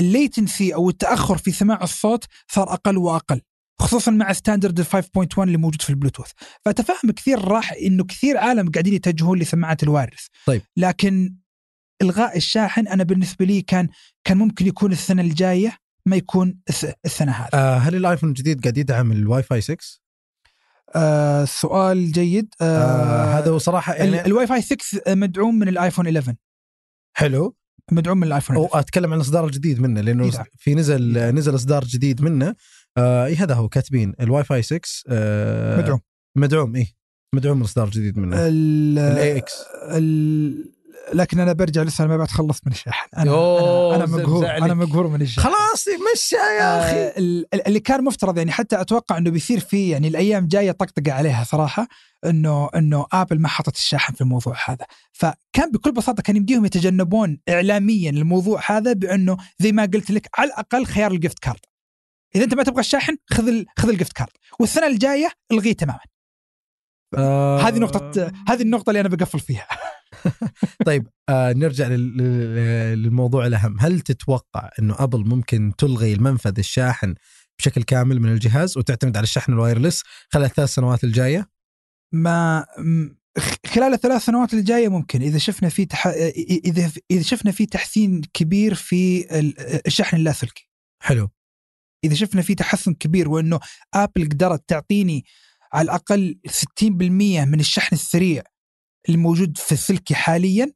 [0.00, 3.40] ال latency أو التأخر في سماع الصوت صار أقل وأقل
[3.80, 6.30] خصوصا مع standard 5.1 اللي موجود في البلوتوث.
[6.64, 10.62] فأتفهم كثير راح إنه كثير عالم قاعدين يتجهون لسماعات ال wireless طيب.
[10.76, 11.36] لكن
[12.02, 13.88] إلغاء الشاحن أنا بالنسبة لي كان
[14.24, 15.76] كان ممكن يكون السنة الجاية
[16.06, 17.48] ما يكون الس- السنة هذه.
[17.54, 19.76] آه هل الآيفون الجديد قاعد يدعم الواي فاي 6
[20.94, 22.54] آه سؤال جيد.
[22.60, 24.78] آه آه هذا هو صراحة يعني الواي فاي 6
[25.14, 26.34] مدعوم من الآيفون 11
[27.16, 27.56] حلو.
[27.92, 30.44] مدعوم من الآيفون أو 11 أتكلم عن الاصدار الجديد منه لأنه إيه نعم.
[30.58, 32.54] في نزل نزل إصدار جديد منه.
[32.98, 34.14] آه إيه هذا هو كاتبين.
[34.20, 36.00] الواي فاي 6 آه مدعوم.
[36.36, 36.86] مدعوم إيه.
[37.34, 38.36] مدعوم الاصدار الجديد منه.
[38.40, 39.54] الاي إكس.
[41.14, 43.08] لكن أنا برجع لسه ما بعد خلصت من الشاحن.
[43.16, 44.46] أنا أنا, أنا مقهور.
[44.50, 45.48] أنا مقهور من الشاحن.
[45.48, 46.96] خلاص مشى يا أخي.
[46.96, 50.72] آه، ال- ال- اللي كان مفترض يعني حتى أتوقع إنه بيصير فيه يعني الأيام جاية
[50.72, 51.88] طقطقة عليها صراحة
[52.24, 54.86] انه إنه آبل ما حطت الشاحن في الموضوع هذا.
[55.12, 60.48] فكان بكل بساطة كان يمديهم يتجنبون اعلاميا الموضوع هذا بأنه زي ما قلت لك على
[60.48, 61.60] الأقل خيار ال gift card
[62.36, 66.00] إذا أنت ما تبغى الشاحن خذ ال- خذ ال gift card والسنة الجاية الغيه تماما.
[67.16, 69.66] آه هذه نقطه هذه النقطة اللي أنا بقفل فيها.
[70.86, 73.76] طيب آه نرجع لل- لل- للموضوع الأهم.
[73.80, 77.14] هل تتوقع إنه أبل ممكن تلغي المنفذ الشاحن
[77.58, 81.50] بشكل كامل من الجهاز وتعتمد على الشحن ال wireless خلال الثلاث سنوات الجاية؟
[82.12, 82.66] ما
[83.66, 85.22] خلال الثلاث سنوات الجاية ممكن.
[85.22, 86.06] إذا شفنا في تح...
[86.64, 90.70] إذا إذا شفنا في تحسين كبير في ال- الشحن اللاسلكي.
[91.02, 91.28] حلو.
[92.04, 93.60] إذا شفنا في تحسن كبير وإنه
[93.94, 95.24] ابل قدرت تعطيني
[95.76, 96.84] على الأقل 60%
[97.46, 98.42] من الشحن السريع
[99.06, 100.72] اللي موجود في السلكي حاليا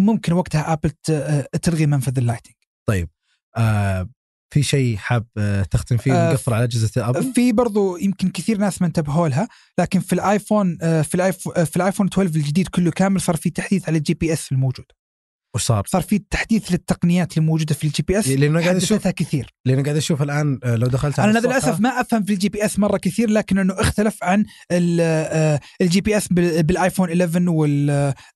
[0.00, 2.54] ممكن وقتها ابل ت- تلغي منفذ ال Lightning
[2.86, 3.08] طيب
[3.56, 4.10] آه
[4.54, 8.58] في شيء حاب آه تختم فيه آه، نقفل على أجهزة ابل في برضو يمكن كثير
[8.58, 12.90] ناس ما انتبهوا لها لكن في الآيفون آه، في الايفون في الآيفون 12 الجديد كله
[12.90, 14.86] كامل صار في تحديث على ال GPS الموجود.
[15.54, 19.54] وش صار؟ في تحديث للتقنيات اللي موجودة في ال GPS لأنه قاعد أشوف كثير.
[19.64, 22.78] لأنه قاعد أشوف الآن آه، لو دخلت على أنا للأسف ما أفهم في ال GPS
[22.78, 27.90] مرة كثير لكن إنه اختلف عن ال- ال GPS بال- بالآيفون 11 وال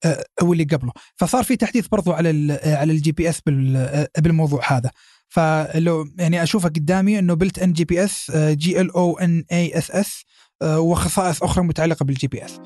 [0.05, 0.93] آه، واللي قبله.
[1.17, 4.91] فصار في تحديث برضو على آه، على ال GPS بال- بالموضوع هذا.
[5.29, 9.79] فلو يعني أشوفه قدامي إنه بلت ان جي بي اس جي ال أو ان اي
[9.79, 10.23] اس اس
[10.65, 12.61] وخصائص أخرى متعلقة بال GPS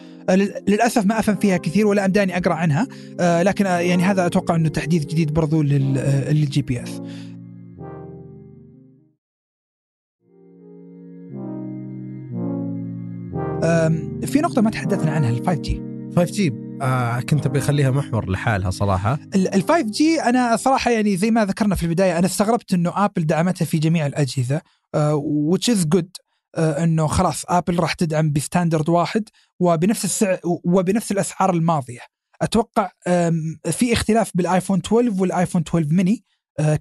[0.69, 2.87] للأسف ما أفهم فيها كثير ولا امداني أقرأ عنها
[3.21, 7.01] آه، لكن آه، يعني هذا أتوقع إنه تحديث جديد برضو لل- آه، لل GPS
[14.27, 16.53] في نقطة ما تحدثنا عنها ال 5G 5G
[16.83, 19.19] آه كنت أبي أخليها محور لحالها صراحة.
[19.35, 23.65] ال 5G أنا صراحة يعني زي ما ذكرنا في البداية أنا استغربت إنه ابل دعمتها
[23.65, 25.01] في جميع الأجهزة uh,
[25.55, 26.07] which is good.
[26.59, 29.29] إنه خلاص آبل راح تدعم ب standard واحد
[29.61, 32.01] وبنفس السعر وبنفس الأسعار الماضية.
[32.43, 32.91] أتوقع
[33.71, 36.25] في اختلاف بالآيفون 12 والآيفون 12 ميني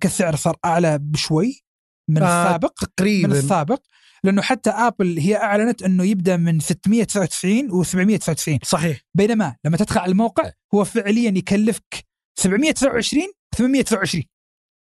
[0.02, 1.64] كالسعر صار أعلى بشوي
[2.10, 3.40] من آه، السابق من تقريبا.
[3.40, 3.82] السابق
[4.24, 9.02] لأنه حتى آبل هي أعلنت إنه يبدأ من 699 و799 صحيح.
[9.14, 12.06] بينما لما تدخل على الموقع هو فعليا يكلفك
[12.40, 13.24] 729
[13.58, 14.24] 829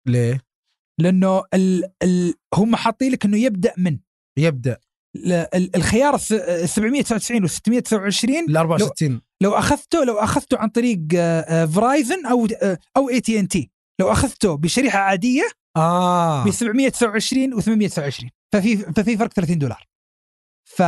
[0.06, 0.40] ليه؟
[1.00, 3.98] لأنه ال ال هم حاطين لك إنه يبدأ من
[4.38, 4.78] يبدأ.
[5.76, 10.98] الخيار الس- ال 799 و 629 ال 64 لو أخذته لو أخذته عن طريق
[11.66, 15.42] فرايزن أو آه، أو اي تي ان تي لو أخذته بشريحة عادية
[15.76, 16.44] آه.
[16.44, 19.86] ب 729 و 829 ففي ففي فرق 30 دولار.
[20.64, 20.82] ف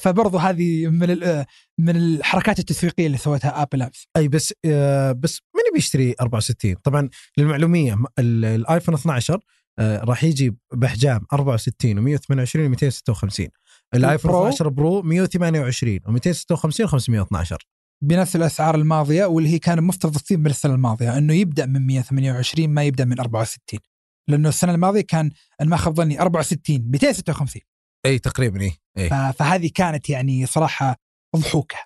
[0.00, 1.44] فبرضه هذه من ال-
[1.80, 7.08] من الحركات التسويقية اللي سوتها ابل امس أي بس آه بس من بيشتري 64 طبعا
[7.36, 9.40] للمعلومية الآيفون 12 آه
[9.80, 13.48] راح يجي بأحجام 64 و128 و256
[13.94, 17.56] الآيفون ال Pro؟ 12 Pro 128 و256 و512
[18.04, 22.68] بنفس الأسعار الماضية واللي هي كان مفترض تصير من السنة الماضية إنه يبدأ من 128
[22.70, 23.80] ما يبدأ من 64
[24.28, 27.62] لأنه السنة الماضية كان أنا ما خاب ظني 64 256
[28.06, 28.60] إي تقريبا
[28.98, 29.08] إي.
[29.10, 30.96] ف- فهذه كانت يعني صراحة
[31.36, 31.76] ضحوكة.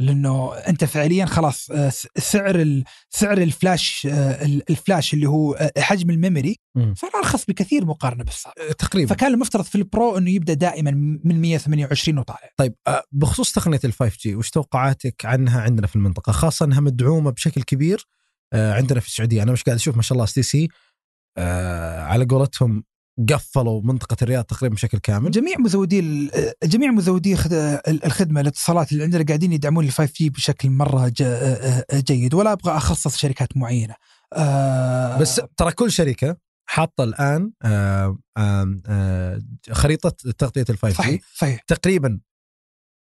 [0.00, 6.10] لأنه أنت فعليا خلاص آه، سعر سعر الفلاش آه، ال- الفلاش اللي هو آه، حجم
[6.10, 6.56] ال memory.
[6.96, 9.14] صار أرخص بكثير مقارنة بالسابق تقريبا.
[9.14, 10.90] فكان المفترض في ال Pro إنه يبدأ دائما
[11.24, 12.50] من 128 وطالع.
[12.56, 12.74] طيب
[13.12, 18.06] بخصوص تقنية ال 5G وش توقعاتك عنها عندنا في المنطقة؟ خاصة انها مدعومة بشكل كبير
[18.54, 19.42] عندنا في السعودية.
[19.42, 20.68] أنا مش قاعد أشوف ما شاء الله STC
[21.38, 22.84] على قولتهم
[23.28, 25.30] قفلوا منطقة الرياض تقريبا بشكل كامل.
[25.30, 26.30] جميع مزودي
[26.64, 31.12] جميع مزودي خد- الخدمة الاتصالات اللي عندنا قاعدين يدعمون ال 5 جي بشكل مرة
[31.94, 33.94] جيد ولا أبغى أخصص شركات معينة.
[34.32, 36.36] آه، بس ترى كل شركة
[36.68, 39.40] حاطة الآن آه، آه،
[39.72, 41.60] خريطة تغطية ال 5 جي صحيح صحيح.
[41.66, 42.20] تقريبا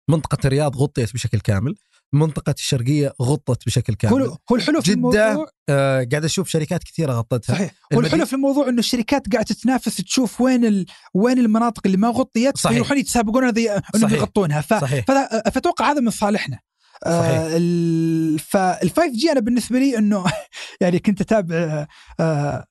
[0.09, 1.75] منطقة الرياض غطيت بشكل كامل.
[2.13, 4.21] منطقه الشرقية غطت بشكل كامل.
[4.21, 7.53] هو هو الحلو في جدة الموضوع آه قاعد أشوف شركات كثيرة غطتها.
[7.53, 7.71] صحيح.
[7.93, 10.85] هو الحلو في الموضوع انه الشركات قاعدة تتنافس تشوف وين ال...
[11.13, 12.73] وين المناطق اللي ما غطيت صحيح.
[12.73, 14.11] فيروحون يتسابقون صحيح.
[14.11, 14.61] يغطونها.
[14.61, 14.73] ف...
[14.73, 15.05] صحيح.
[15.05, 16.59] فأتوقع هذا من صالحنا.
[17.05, 17.39] صحيح.
[17.39, 18.39] آه ال...
[18.39, 20.25] فال 5G أنا بالنسبة لي إنه
[20.81, 21.87] يعني كنت أتابع
[22.19, 22.65] آه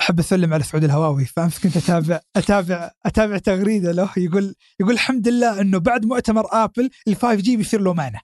[0.00, 1.24] أحب أسلم على سعود الهواوي.
[1.24, 4.10] فأمس كنت اتابع اتابع أتابع تغريدة له.
[4.16, 8.20] يقول يقول الحمد لله إنه بعد مؤتمر آبل ال 5G بيصير له معنى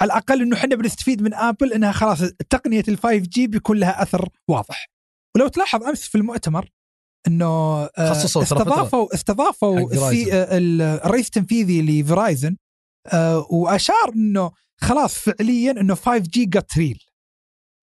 [0.00, 2.18] على الأقل إنه إحنا بنستفيد من آبل إنها خلاص
[2.50, 4.86] تقنية ال 5G بيكون لها أثر واضح.
[5.36, 6.68] ولو تلاحظ أمس في المؤتمر
[7.26, 8.42] إنه آه، خصصوا.
[8.42, 9.78] استضافوا استضافوا
[10.32, 12.56] آه، ال- الرئيس التنفيذي لفرايزن
[13.12, 16.98] آه، وأشار إنه خلاص فعليا إنه 5G just got real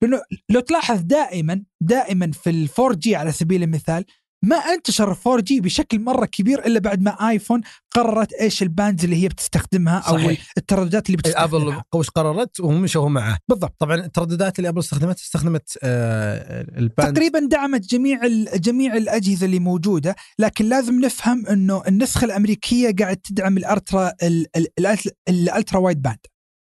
[0.04, 4.06] لأنه لو تلاحظ دائما دائما في ال 4G على سبيل المثال
[4.46, 9.04] ما انتشر ال 4G بشكل مرة كبير إلا بعد ما ايفون قررت إيش ال bands
[9.04, 10.46] اللي هي بتستخدمها أو صحيح.
[10.58, 11.30] الترددات اللي ابل
[11.60, 11.84] بتستخدمها.
[11.96, 13.38] وش قررت ومشوا معه.
[13.48, 13.76] بالضبط.
[13.80, 18.20] طبعا الترددات اللي ابل استخدمت استخدمت آه ال band تقريبا دعمت جميع
[18.56, 24.12] جميع الأجهزة اللي موجودة لكن لازم نفهم إنه النسخة الأمريكية قاعد تدعم ال ultra
[25.30, 26.18] ال ultra wideband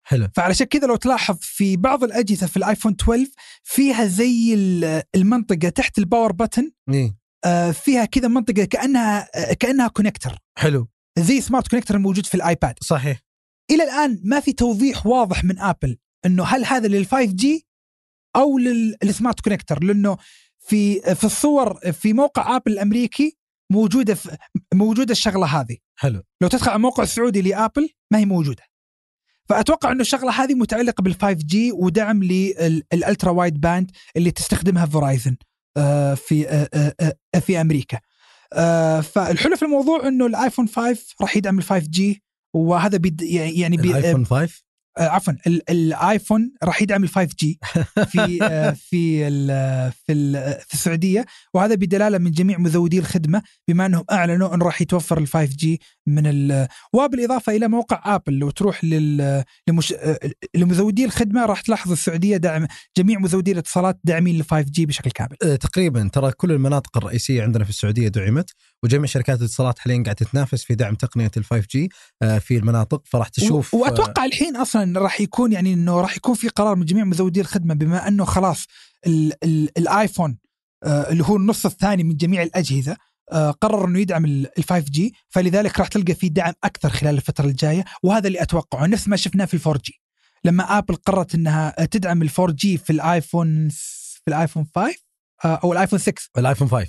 [0.06, 0.28] حلو.
[0.34, 3.26] فعلشان كذا لو تلاحظ في بعض الأجهزة في الآيفون 12
[3.62, 7.23] فيها زي ال- المنطقة تحت ال power button إيه.
[7.44, 10.88] آه، فيها كذا منطقة كأنها آه، كأنها connector حلو.
[11.18, 12.74] زي smart connector الموجود في الآيباد.
[12.82, 13.20] صحيح.
[13.70, 17.66] إلى الآن ما في توضيح واضح من آبل إنه هل هذا لل5 G
[18.36, 20.16] أو لل- لل smart connector لأنه
[20.58, 23.38] في في الصور في موقع آبل الأمريكي
[23.72, 24.36] موجودة في
[24.74, 25.76] موجودة الشغلة هذه.
[25.98, 26.22] حلو.
[26.40, 28.62] لو تدخل على الموقع السعودي لآبل ما هي موجودة.
[29.48, 35.30] فأتوقع إنه الشغلة هذه متعلقة بال5 G ودعم لل ultra wide band اللي تستخدمها Verizon
[35.32, 35.36] آه،
[36.14, 38.00] في آه، آه، آه، في أمريكا.
[38.52, 42.22] آه، فالحلو في الموضوع إنه الآيفون 5 راح يدعم ال5 G
[42.54, 44.63] وهذا بيد يعني بي الآيفون 5 آه،
[44.98, 47.58] عفوا ال- الآيفون راح يدعم ال 5 G
[48.12, 49.46] في آه، في ال
[50.06, 54.82] في ال في السعودية وهذا بدلالة من جميع مزودي الخدمة بما أنهم أعلنوا انه راح
[54.82, 60.18] يتوفر ال 5 G من ال وبالإضافة إلى موقع آبل لو تروح لل لمش آه،
[60.54, 65.36] لمزودي الخدمة راح تلاحظ السعودية دعم جميع مزودي الاتصالات داعمين ل 5 G بشكل كامل.
[65.44, 68.50] آه، تقريبا ترى كل المناطق الرئيسية عندنا في السعودية دعمت
[68.84, 71.88] وجميع شركات الاتصالات حاليا قاعدة تتنافس في دعم تقنية ال 5 G
[72.40, 73.02] في المناطق.
[73.06, 77.04] فراح تشوف وأتوقع الحين أصلا راح يكون يعني إنه راح يكون في قرار من جميع
[77.04, 78.66] مزودي الخدمة بما أنه خلاص
[79.06, 80.38] ال ال الآيفون
[80.84, 82.96] آه اللي هو النص الثاني من جميع الأجهزة
[83.32, 87.44] آه قرر إنه يدعم ال 5 G فلذلك راح تلقى في دعم أكثر خلال الفترة
[87.46, 90.00] الجاية وهذا اللي أتوقعه نفس ما شفناه في ال 4 G
[90.44, 94.94] لما آبل قررت إنها تدعم ال 4 G في الآيفون في الآيفون 5
[95.44, 96.88] آه أو الآيفون 6 الآيفون 5 ال-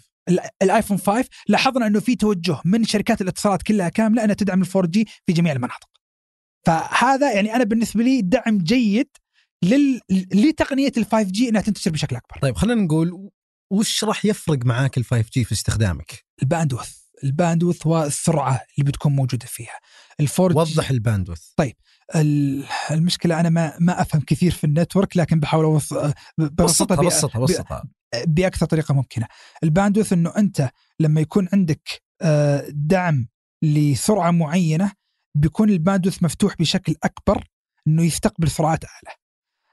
[0.62, 4.92] الآيفون 5 لاحظنا إنه في توجه من شركات الاتصالات كلها كاملة إنها تدعم ال 4
[4.91, 5.90] G في جميع المناطق.
[6.66, 9.08] فهذا يعني أنا بالنسبة لي دعم جيد
[9.64, 10.02] لل...
[10.34, 12.40] لتقنية ال 5 G إنها تنتشر بشكل أكبر.
[12.42, 13.30] طيب خلينا نقول
[13.72, 16.89] وش راح يفرق معاك ال 5 G في استخدامك؟ ال bandwidth
[17.24, 19.80] ال bandwidth والسرعة اللي بتكون موجودة فيها.
[20.20, 21.41] ال 4 G وضح ال bandwidth
[22.16, 25.94] ال- المشكلة أنا ما ما أفهم كثير في ال network لكن بحاول اوص
[26.38, 27.84] بسطها بسطها بسطها
[28.28, 29.28] بأكثر طريقة ممكنة.
[29.63, 33.28] ال bandwidth إنه أنت لما يكون عندك آه، دعم
[33.62, 34.91] لسرعة معينة
[35.36, 37.47] بيكون ال bandwidth مفتوح بشكل أكبر
[37.88, 39.15] إنه يستقبل سرعات أعلى.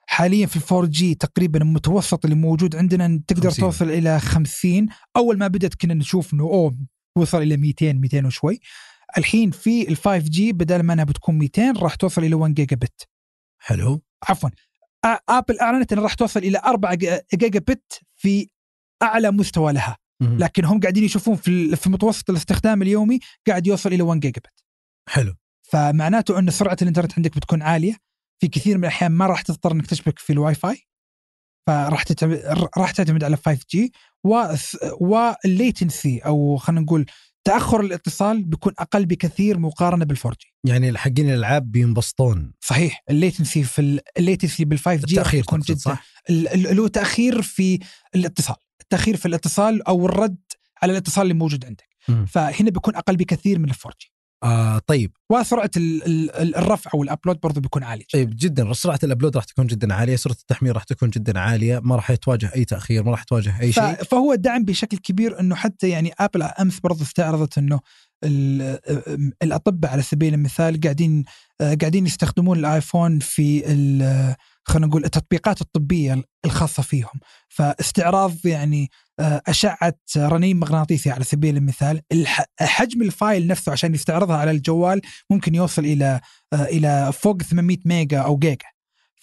[0.07, 3.65] حاليا في ال four G تقريبا المتوسط اللي موجود عندنا تقدر 50.
[3.65, 6.77] توصل إلى 50 أول ما بدأت كنا نشوف إنه أوه
[7.17, 8.61] وصل إلى 200 200 وشوي
[9.19, 12.77] الحين في ال 5 G بدل ما إنها بتكون 200 راح توصل إلى 1 جيجا
[12.77, 13.09] بت
[13.59, 14.51] حلو عفوا
[15.29, 18.49] ابل أعلنت انها راح توصل إلى 4 جي- جيجا بت في
[19.03, 19.97] أعلى مستوى لها.
[20.39, 24.65] لكن هم قاعدين يشوفون في في متوسط الاستخدام اليومي قاعد يوصل إلى 1 جيجا بت
[25.09, 25.35] حلو.
[25.63, 27.97] فمعناته إن سرعة الإنترنت عندك بتكون عالية.
[28.41, 30.83] في كثير من الأحيان ما راح تضطر إنك تشبك في الواي فاي
[31.67, 32.43] فراح تعتمد
[32.79, 33.93] راح تعتمد على 5 G
[35.01, 37.07] وال latency أو خلينا نقول
[37.45, 40.55] تأخر الاتصال بيكون أقل بكثير مقارنة بال 4 G.
[40.65, 42.53] يعني حقين الألعاب بينبسطون.
[42.61, 43.03] صحيح.
[43.11, 45.79] ال latency في ال- ال latency بال 5 G راح التاخير يكون جدا.
[45.79, 46.05] صح؟
[46.79, 47.79] هو تأخير في
[48.15, 48.57] الاتصال.
[48.81, 50.39] التأخير في الاتصال أو الرد
[50.83, 51.89] على الاتصال اللي موجود عندك.
[52.09, 52.27] مم.
[52.27, 54.12] فهنا بيكون أقل بكثير من ال 4 G.
[54.43, 55.13] آه طيب.
[55.31, 58.05] وسرعة ال- ال- ال- الرفع أو ال upload برضه بيكون عالي.
[58.13, 58.73] طيب جدا.
[58.73, 62.15] سرعة ال upload راح تكون جدا عالية سرعة التحميل راح تكون جدا عالية ما راح
[62.15, 63.95] تواجه أي تأخير ما راح تواجه أي شيء.
[63.95, 67.81] فهو دعم بشكل كبير إنه حتى يعني ابل أمس برضه استعرضت إنه
[68.25, 68.79] ال-
[69.43, 71.25] الأطباء على سبيل المثال قاعدين
[71.61, 73.63] قاعدين يستخدمون الآيفون في
[74.65, 77.21] خلينا نقول التطبيقات الطبية الخاصة فيهم.
[77.49, 82.01] فاستعراض يعني آه، أشعة رنين مغناطيسي على سبيل المثال
[82.61, 86.21] حجم ال file نفسه عشان يستعرضها على الجوال ممكن يوصل إلى
[86.53, 88.67] آه، إلى فوق 800 ميجا أو جيجا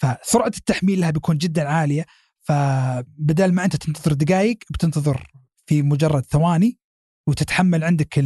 [0.00, 2.06] فسرعة التحميل لها بيكون جدا عالية
[2.40, 5.26] فبدل ما أنت تنتظر دقائق بتنتظر
[5.66, 6.78] في مجرد ثواني
[7.26, 8.18] وتتحمل عندك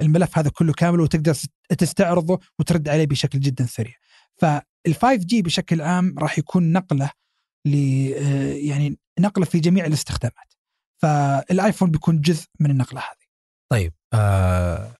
[0.00, 1.36] الملف هذا كله كامل وتقدر
[1.78, 3.94] تستعرضه وترد عليه بشكل جدا سريع.
[4.36, 7.10] فال 5 G بشكل عام راح يكون نقلة
[7.66, 10.53] آه، يعني نقلة في جميع الاستخدامات.
[11.04, 13.26] فالايفون بيكون جزء من النقلة هذه.
[13.72, 14.94] طيب آه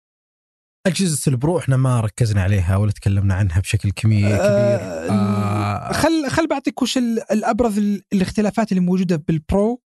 [0.86, 4.38] اجهزه البرو إحنا ما ركزنا عليها ولا تكلمنا عنها بشكل كبير كبير.
[4.40, 7.78] آه آه خل خل بعطيك وش الأبرز
[8.12, 9.82] الاختلافات اللي موجودة بالبرو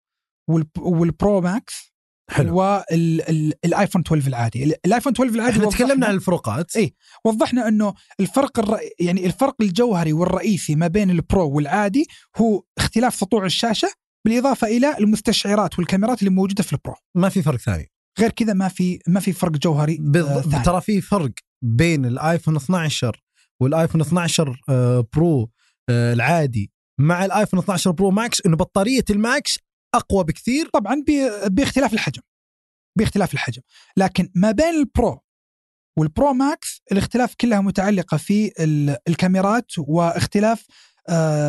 [0.78, 1.92] والبرو ماكس
[2.30, 2.56] حلو.
[2.56, 4.74] والايفون 12 العادي.
[4.84, 6.76] الآيفون 12 العادي إحنا تكلمنا عن الفروقات.
[6.76, 8.78] اي وضحنا إنه الفرق الر...
[9.00, 13.88] يعني الفرق الجوهري والرئيسي ما بين البرو والعادي هو اختلاف سطوع الشاشة
[14.28, 16.94] بالإضافة إلى المستشعرات والكاميرات اللي موجودة في البرو.
[17.14, 17.90] ما في فرق ثاني.
[18.18, 21.30] غير كذا ما في ما في فرق جوهري بالضبط آه ترى في فرق
[21.64, 23.22] بين الآيفون 12
[23.62, 25.50] والآيفون 12 آه برو
[25.90, 29.58] آه العادي مع الآيفون 12 برو ماكس إنه بطارية الماكس
[29.94, 30.68] أقوى بكثير.
[30.68, 31.04] طبعا
[31.46, 32.22] باختلاف الحجم.
[32.98, 33.62] باختلاف الحجم.
[33.96, 35.20] لكن ما بين البرو
[35.98, 38.52] والبرو ماكس الاختلاف كلها متعلقة في
[39.08, 40.66] الكاميرات واختلاف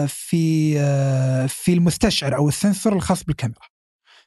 [0.08, 3.68] في آه، في المستشعر أو ال sensor الخاص بالكاميرا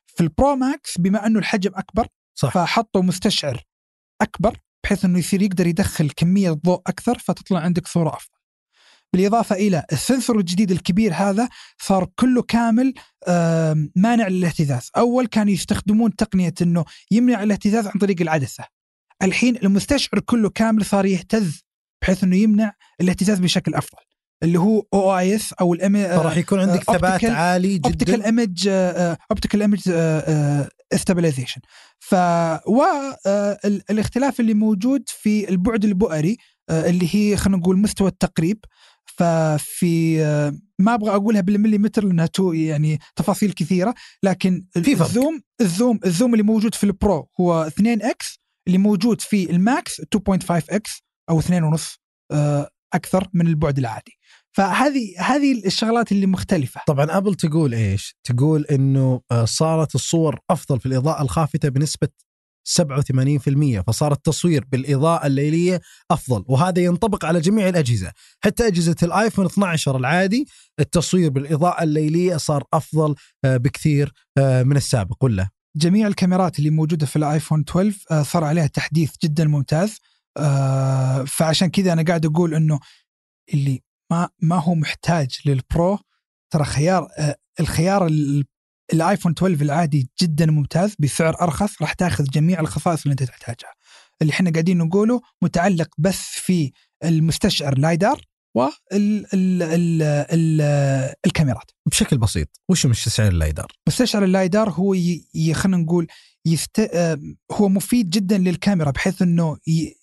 [0.07, 2.55] في البرو ماكس بما أنه الحجم أكبر صح.
[2.55, 3.63] فحطوا مستشعر
[4.21, 8.43] أكبر بحيث إنه يصير يقدر يدخل كمية ضوء أكثر فتطلع عندك صورة أفضل
[9.13, 12.95] بالإضافة إلى ال sensor الجديد الكبير هذا صار كله كامل
[13.97, 18.65] مانع للاهتزاز، أول كانوا يستخدمون تقنية إنه يمنع الاهتزاز عن طريق العدسة.
[19.23, 21.63] الحين المستشعر كله كامل صار يهتز
[22.03, 24.03] بحيث إنه يمنع الاهتزاز بشكل أفضل.
[24.43, 27.89] اللي هو OIS أو الام راح يكون عندك ثبات عالي جدا.
[27.89, 28.69] optical image
[29.31, 29.81] optical image
[30.93, 31.61] stabilization
[31.99, 32.15] ف
[32.67, 36.37] والاختلاف اللي موجود في البعد البؤري
[36.71, 38.65] آه، اللي هي خلينا نقول مستوى التقريب.
[39.05, 45.07] ففي آه، ما أبغى أقولها بالمليمتر لأنها يعني تفاصيل كثيرة لكن في فرق.
[45.07, 48.79] ال zoom ال zoom ال zoom اللي موجود في ال Pro هو 2 x اللي
[48.79, 51.99] موجود في ال Max 2.5 x أو 2.5
[52.33, 54.19] آه، أكثر من البعد العادي.
[54.53, 56.81] فهذه هذه الشغلات اللي مختلفة.
[56.87, 62.09] طبعا أبل تقول إيش؟ تقول إنه صارت الصور أفضل في الإضاءة الخافتة بنسبة
[62.65, 68.13] 87% فصار التصوير بالإضاءة الليلية أفضل وهذا ينطبق على جميع الأجهزة.
[68.41, 70.47] حتى أجهزة الآيفون 12 العادي
[70.81, 77.07] التصوير بالإضاءة الليلية صار أفضل آه، بكثير آه، من السابق ولا؟ جميع الكاميرات اللي موجودة
[77.07, 79.99] في الآيفون 12 آه، صار عليها تحديث جدا ممتاز.
[81.27, 82.81] فعشان كذا أنا قاعد أقول إنه
[83.55, 85.99] اللي ما ما هو محتاج للبرو
[86.53, 87.09] ترى خيار
[87.61, 88.07] الخيار
[88.93, 93.73] الايفون 12 العادي جدا ممتاز بسعر أرخص راح تأخذ جميع الخصائص اللي أنت تحتاجها.
[94.23, 96.73] اللي إحنا قاعدين نقوله متعلق بس في
[97.05, 98.21] المستشعر LiDAR
[101.27, 104.95] والكاميرات بشكل بسيط وش مستشعر ال LiDAR مستشعر ال LiDAR هو
[105.53, 106.07] خلينا نقول
[106.47, 106.91] يست...
[107.53, 109.95] هو مفيد جدا للكاميرا بحيث إنه ي...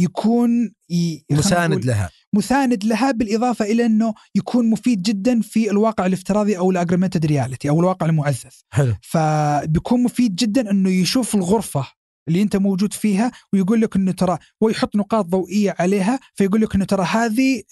[0.00, 1.24] يكون ي...
[1.30, 2.10] مساند لها.
[2.32, 7.68] مساند لها بالإضافة إلى أنه يكون مفيد جدا في الواقع الافتراضي أو ال augmented reality
[7.68, 8.94] أو الواقع المعزز حلو.
[9.02, 11.86] فبيكون مفيد جدا أنه يشوف الغرفة
[12.28, 16.84] اللي أنت موجود فيها ويقول لك إنه ترى ويحط نقاط ضوئية عليها فيقول لك إنه
[16.84, 17.62] ترى هذه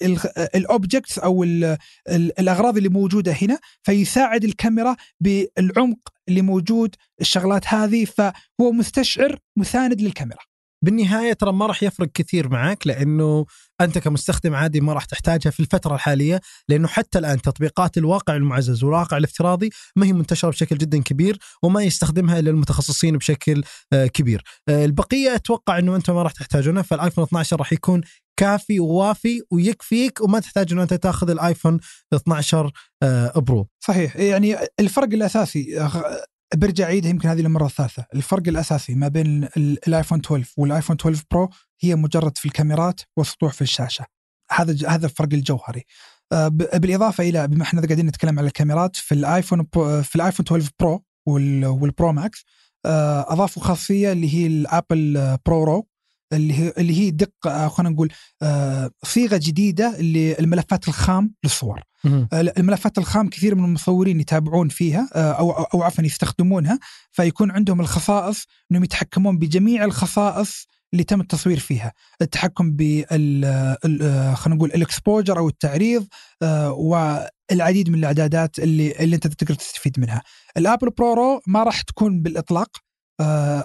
[0.55, 1.63] الاوبجكتس أو ال
[2.09, 10.01] ال الأغراض اللي موجودة هنا فيساعد الكاميرا بالعمق اللي موجود الشغلات هذه فهو مستشعر مساند
[10.01, 10.48] للكاميرا.
[10.81, 13.45] بالنهاية ترى ما راح يفرق كثير معك لأنه
[13.81, 18.83] أنت كمستخدم عادي ما راح تحتاجها في الفترة الحالية لأنه حتى الآن تطبيقات الواقع المعزز
[18.83, 23.63] والواقع الافتراضي ما هي منتشرة بشكل جدا كبير وما يستخدمها إلا المتخصصين بشكل
[23.93, 24.43] آه، كبير.
[24.69, 28.01] آه، البقية أتوقع إنه أنت ما راح تحتاجونها فالآيفون 12 راح يكون
[28.39, 31.79] كافي ووافي ويكفيك وما تحتاج إنه أنت تاخذ الآيفون
[32.13, 32.71] 12
[33.03, 33.67] آه، Pro.
[33.79, 35.89] صحيح يعني الفرق الأساسي
[36.55, 41.49] برجع اعيدها يمكن هذه المره الثالثة، الفرق الأساسي ما بين الآيفون 12 والآيفون 12 Pro
[41.79, 44.05] هي مجرد في الكاميرات والسطوع في الشاشة.
[44.51, 45.83] هذا هذا الفرق الجوهري.
[46.31, 49.67] آه، بالإضافة إلى بما إحنا قاعدين نتكلم على الكاميرات في الآيفون
[50.01, 52.45] في الآيفون 12 Pro وال Pro Max
[52.85, 55.87] آه، أضافوا خاصية اللي هي ال Apple ProRAW
[56.33, 58.11] اللي هي اللي هي دقة خلينا نقول
[58.41, 61.81] آه، صيغة جديدة للملفات الخام للصور.
[62.05, 66.79] آه، الملفات الخام كثير من المصورين يتابعون فيها آه، أو أو عفوا يستخدمونها
[67.11, 73.45] فيكون عندهم الخصائص إنهم يتحكمون بجميع الخصائص اللي تم التصوير فيها التحكم بال
[74.35, 76.07] خلينا نقول ال exposure أو التعريض
[77.51, 80.21] العديد من الإعدادات اللي اللي أنت تقدر تستفيد منها.
[80.57, 82.88] ال Apple Pro ما راح تكون بالإطلاق آه،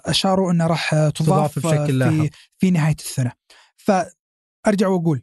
[0.05, 2.13] أشاروا انها راح تضاف, تضاف بشكل لاحق.
[2.13, 3.33] في في نهاية السنة.
[3.77, 5.23] فأرجع وأقول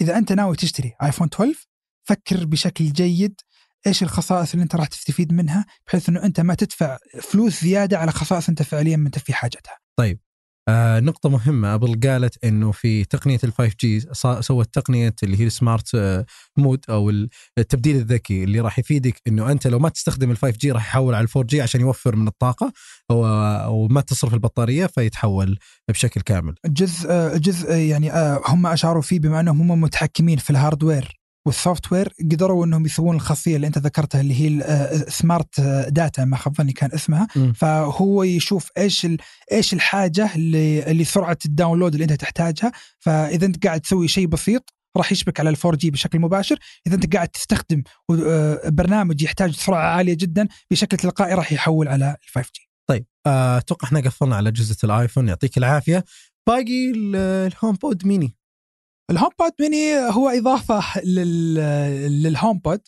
[0.00, 1.66] إذا أنت ناوي تشتري ايفون 12
[2.02, 3.40] فكر بشكل جيد
[3.86, 8.12] إيش الخصائص اللي أنت راح تستفيد منها بحيث إنه أنت ما تدفع فلوس زيادة على
[8.12, 9.78] خصائص أنت فعليا ما أنت في حاجتها.
[9.96, 10.20] طيب
[10.68, 14.00] آه نقطة مهمة أبل قالت إنه في تقنية ال 5 G
[14.40, 16.26] سوت تقنية اللي هي ال smart آه
[16.56, 17.10] mode أو
[17.58, 21.14] التبديل الذكي اللي راح يفيدك إنه أنت لو ما تستخدم ال 5 G راح يحول
[21.14, 22.72] على ال 4 G عشان يوفر من الطاقة
[23.10, 25.58] أو, أو ما تصرف البطارية فيتحول
[25.88, 26.54] بشكل كامل.
[26.66, 31.25] جزء جزء يعني آه، هم اشاروا فيه بما أنهم هم متحكمين في ال hardware وال
[31.46, 34.64] software قدروا إنهم يسوون الخاصية اللي أنت ذكرتها اللي هي
[35.08, 37.26] smart data ما خاب ظني كان اسمها.
[37.36, 37.52] م.
[37.52, 39.06] فهو يشوف إيش
[39.52, 42.72] إيش الحاجة اللي, اللي سرعة ال download اللي أنت تحتاجها.
[42.98, 46.58] فإذا أنت قاعد تسوي شيء بسيط راح يشبك على ال 4G بشكل مباشر.
[46.86, 52.16] إذا أنت قاعد تستخدم آه، برنامج يحتاج سرعة عالية جدا بشكل تلقائي راح يحول على
[52.22, 56.04] ال 5 G طيب آه، أتوقع إحنا قفلنا على اجهزه الايفون يعطيك العافية.
[56.46, 58.36] باقي ال Home Pod mini
[59.10, 62.80] ال HomePod mini هو إضافة لل HomePod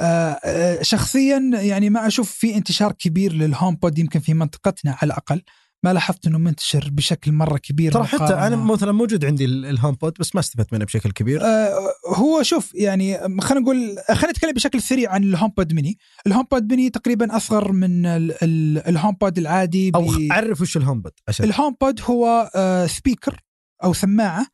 [0.00, 5.12] آه، آه، شخصيا يعني ما أشوف في انتشار كبير لل HomePod يمكن في منطقتنا على
[5.12, 5.42] الأقل.
[5.82, 10.14] ما لاحظت إنه منتشر بشكل مرة كبير ترى حتى أنا مثلا موجود عندي ال HomePod
[10.20, 11.42] بس ما استفدت منه بشكل كبير.
[11.44, 11.70] آه
[12.08, 16.70] هو شوف يعني خلينا نقول خلينا نتكلم بشكل سريع عن ال HomePod mini ال HomePod
[16.70, 22.00] mini تقريبا أصغر من ال HomePod العادي أو عرف وش ال HomePod عشان ال HomePod
[22.00, 23.40] هو آه speaker
[23.84, 24.40] أو سماعة.
[24.40, 24.46] آه،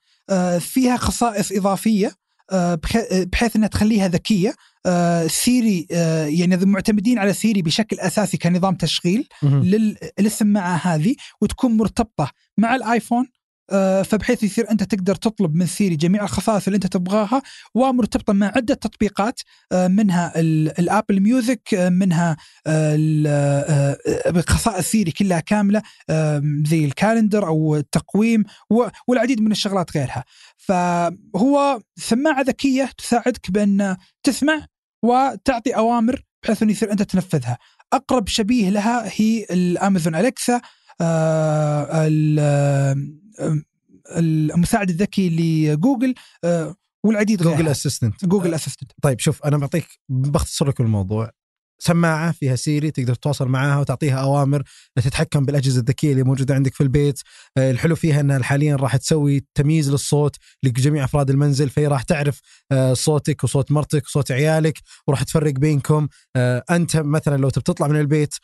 [0.58, 2.12] فيها خصائص إضافية
[2.50, 2.78] آه،
[3.12, 4.54] بحيث إنها تخليها ذكية.
[4.86, 5.86] آه، Siri
[6.38, 9.28] يعني معتمدين على Siri بشكل أساسي كنظام تشغيل
[10.18, 13.41] للسماعه هذه وتكون مرتبطة مع الآيفون آه،
[14.04, 17.42] فبحيث يصير أنت تقدر تطلب من Siri جميع الخصائص اللي أنت تبغاها
[17.74, 19.40] ومرتبطه مع عدة تطبيقات
[19.72, 20.32] آه، منها
[20.78, 22.36] ال Apple Music آه، منها
[24.48, 25.82] خصائص Siri كلها كاملة
[26.64, 28.44] زي ال calendar أو التقويم
[29.08, 30.24] والعديد من الشغلات غيرها.
[30.56, 34.66] فهو سماعة ذكية تساعدك بأن تسمع
[35.02, 37.58] وتعطي أوامر بحيث انه يصير أنت تنفذها.
[37.92, 40.60] أقرب شبيه لها هي ال Amazon Alexa
[41.00, 42.08] آه
[44.16, 46.14] المساعد الذكي لجوجل
[47.04, 48.24] والعديد Google Assistant.
[48.24, 48.92] Google Assistant.
[49.02, 51.30] طيب شوف أنا بعطيك بختصر لك الموضوع.
[51.78, 54.62] سماعة فيها Siri تقدر تتواصل معها وتعطيها أوامر
[54.96, 57.20] تتحكم بالأجهزة الذكية اللي موجودة عندك في البيت.
[57.58, 62.40] الحلو فيها انها حاليا راح تسوي تمييز للصوت لجميع أفراد المنزل فهي راح تعرف
[62.92, 66.08] صوتك وصوت مرتك وصوت عيالك وراح تفرق بينكم.
[66.70, 68.34] أنت مثلا لو تبي تطلع من البيت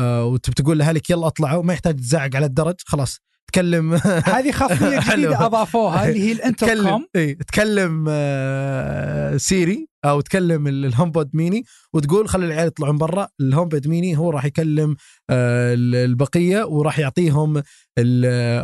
[0.00, 3.18] وتبي تقول لأهلك يلا أطلعوا ما يحتاج تزعق على الدرج خلاص.
[3.52, 3.94] تكلم.
[4.24, 7.06] هذه خاصية جديدة أضافوها اللي هي الانتركوم.
[7.16, 13.68] اي تكلم آه، Siri أو تكلم ال HomePod mini وتقول خلي العيال يطلعون برا ال
[13.68, 14.96] HomePod mini هو راح يكلم
[15.30, 17.62] آه، البقية وراح يعطيهم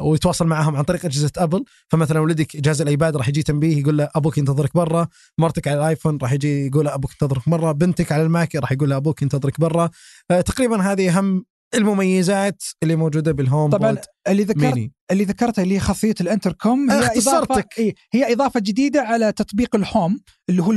[0.03, 1.65] ويتواصل معهم عن طريق أجهزة أبل.
[1.89, 5.09] فمثلا ولدك جهاز ال iPad راح يجي تنبيه يقول له أبوك ينتظرك برا.
[5.39, 7.73] مرتك على الآيفون راح يجي يقول له أبوك ينتظرك برا.
[7.73, 9.91] بنتك على ال Mac راح يقول له أبوك ينتظرك برا.
[10.31, 13.97] آه، تقريبا هذه أهم المميزات اللي موجودة بال Home طبعا
[14.29, 14.93] اللي ذكرت ميني.
[15.11, 17.65] اللي ذكرتها اللي هي خاصية الانتركوم هي اضافه
[18.13, 20.21] هي إضافة جديدة على تطبيق ال Home
[20.51, 20.73] اللي هو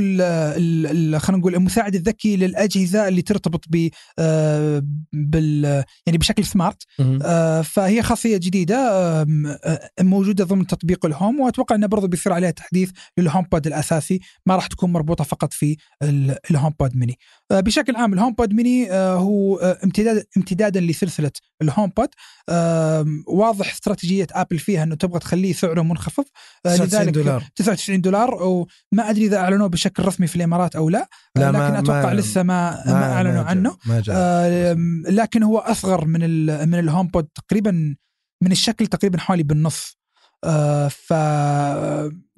[1.18, 3.88] خلينا نقول المساعد الذكي للأجهزة اللي ترتبط ب
[4.18, 4.82] آه،
[5.12, 5.64] بال
[6.06, 9.26] يعني بشكل smart آه، فهي خاصية جديدة آه،
[10.00, 14.56] موجودة ضمن تطبيق ال home وأتوقع إنه برضو بيصير عليها تحديث لل HomePod الأساسي ما
[14.56, 15.76] راح تكون مربوطة فقط في
[16.50, 17.18] ال HomePod mini
[17.52, 21.30] بشكل عام ال HomePod mini هو امتداد امتدادا لسلسلة
[21.62, 22.08] ال HomePod
[23.42, 26.24] واضح استراتيجية ابل فيها إنه تبغى تخليه سعره منخفض
[26.64, 27.44] 99 دولار.
[27.56, 31.78] 99 دولار وما أدري إذا أعلنوه بشكل رسمي في الإمارات أو لا, لا لكن ما
[31.78, 33.76] أتوقع ما لسه ما, ما, ما أعلنوا عنه.
[33.86, 34.16] ما جاء.
[34.18, 34.76] آه
[35.08, 36.20] لكن هو أصغر من
[36.68, 37.96] من الهوم بود تقريبا
[38.42, 39.98] من الشكل تقريبا حوالي بالنص.
[40.44, 41.12] آه ف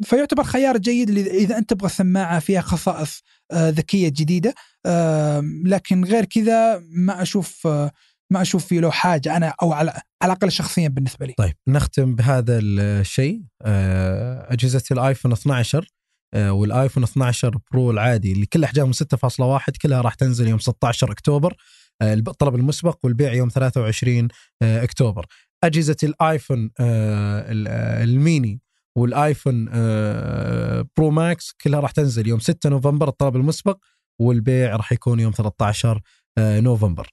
[0.04, 4.54] فيعتبر خيار جيد إذا أنت تبغى سماعة فيها خصائص آه ذكية جديدة.
[4.86, 7.90] آه لكن غير كذا ما أشوف آه
[8.32, 9.90] ما أشوف فيه له حاجة أنا أو على
[10.22, 11.34] على الأقل شخصيا بالنسبة لي.
[11.38, 15.86] طيب نختم بهذا الشيء آه، أجهزة الآيفون 12
[16.34, 21.56] آه، والآيفون 12 Pro العادي اللي كل أحجامه 6.1 كلها راح تنزل يوم 16 أكتوبر
[22.02, 24.28] آه، الطلب المسبق والبيع يوم 23
[24.62, 25.26] أكتوبر.
[25.64, 28.60] أجهزة الآيفون الميني
[28.96, 29.64] والآيفون
[30.96, 33.78] Pro Max كلها راح تنزل يوم 6 نوفمبر الطلب المسبق
[34.20, 36.00] والبيع راح يكون يوم 13
[36.38, 37.10] نوفمبر.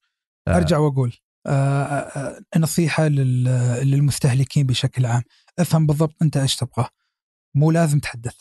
[0.47, 0.55] آه.
[0.57, 1.13] أرجع وأقول
[1.47, 5.21] آه, آه، نصيحة للمستهلكين بشكل عام.
[5.59, 6.87] افهم بالضبط أنت إيش تبغى
[7.55, 8.35] مو لازم تحدث.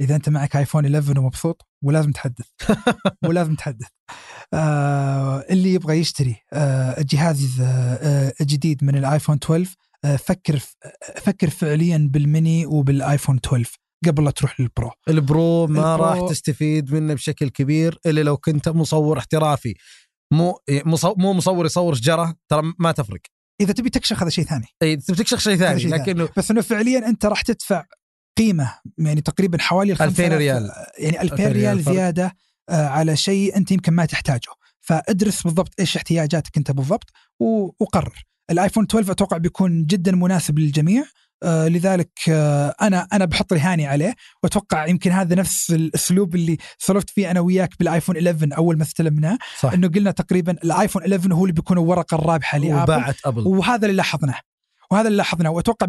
[0.00, 2.46] إذا أنت معك آيفون 11 ومبسوط ولازم تحدث.
[3.28, 3.86] ولازم تحدث.
[4.54, 9.74] آه اللي يبغى يشتري آه الجهاز آه الجديد من الآيفون 12
[10.04, 10.60] آه فكر
[11.22, 13.76] فكر فعليا بالميني وبالآيفون 12
[14.06, 14.90] قبل لا تروح لل Pro.
[15.08, 19.74] ال Pro ما ال Pro- راح تستفيد منه بشكل كبير إلا لو كنت مصور احترافي.
[20.32, 23.20] مو مصو- مو مصور يصور شجرة ترى ما تفرق
[23.60, 26.02] إذا تبي تكشخ هذا شيء ثاني اي تبي تكشخ شيء ثاني شيء ثاني.
[26.02, 27.84] لكنه بس إنه فعليا أنت راح تدفع
[28.38, 30.70] قيمة يعني تقريبا حوالي 2000 5000 ريال.
[30.98, 31.82] يعني 2000 2000 ريال.
[31.82, 32.36] زيادة
[32.68, 34.40] آه، على شيء أنت يمكن ما تحتاجه
[34.80, 37.10] فأدرس بالضبط إيش احتياجاتك أنت بالضبط
[37.80, 41.04] وقرر الآيفون 12 أتوقع بيكون جدا مناسب للجميع
[41.42, 47.10] آه لذلك آه أنا أنا بحط رهاني عليه وأتوقع يمكن هذا نفس الأسلوب اللي سولفت
[47.10, 49.72] فيه أنا وياك بالآيفون 11 أول ما استلمناه صح.
[49.72, 53.46] إنه قلنا تقريبا الآيفون 11 هو اللي بيكون الورقة الرابحة لأبل وباعت أبل.
[53.46, 54.40] وهذا اللي لاحظناه
[54.90, 55.86] وهذا اللي لاحظناه وأتوقع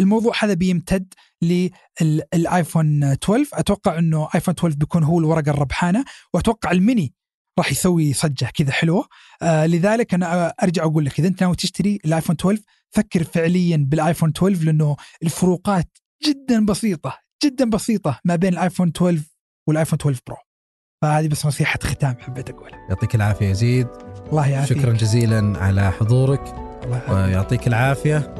[0.00, 7.14] الموضوع هذا بيمتد للآيفون 12 أتوقع إنه آيفون 12 بيكون هو الورقة الربحانة وأتوقع الميني
[7.60, 9.04] راح يسوي ضجة كذا حلوة.
[9.42, 14.32] آه لذلك أنا أرجع أقول لك إذا أنت ناوي تشتري الآيفون 12 فكر فعليا بالآيفون
[14.36, 15.88] 12 لأنه الفروقات
[16.26, 19.22] جدا بسيطة جدا بسيطة ما بين الآيفون 12
[19.68, 20.36] والآيفون 12 برو
[21.02, 22.78] فهذه بس نصيحة ختام حبيت أقولها.
[22.88, 23.86] يعطيك العافية يزيد.
[24.30, 24.78] الله يعافيك.
[24.78, 26.54] شكرا جزيلا على حضورك.
[26.84, 27.12] الله.
[27.12, 28.34] ويعطيك العافية.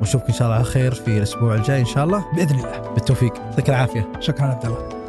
[0.00, 2.32] ونشوفك إن شاء الله على خير في الأسبوع الجاي إن شاء الله.
[2.34, 2.92] بإذن الله.
[2.94, 3.34] بالتوفيق.
[3.34, 4.12] يعطيك العافية.
[4.20, 5.05] شكرا عبد الله.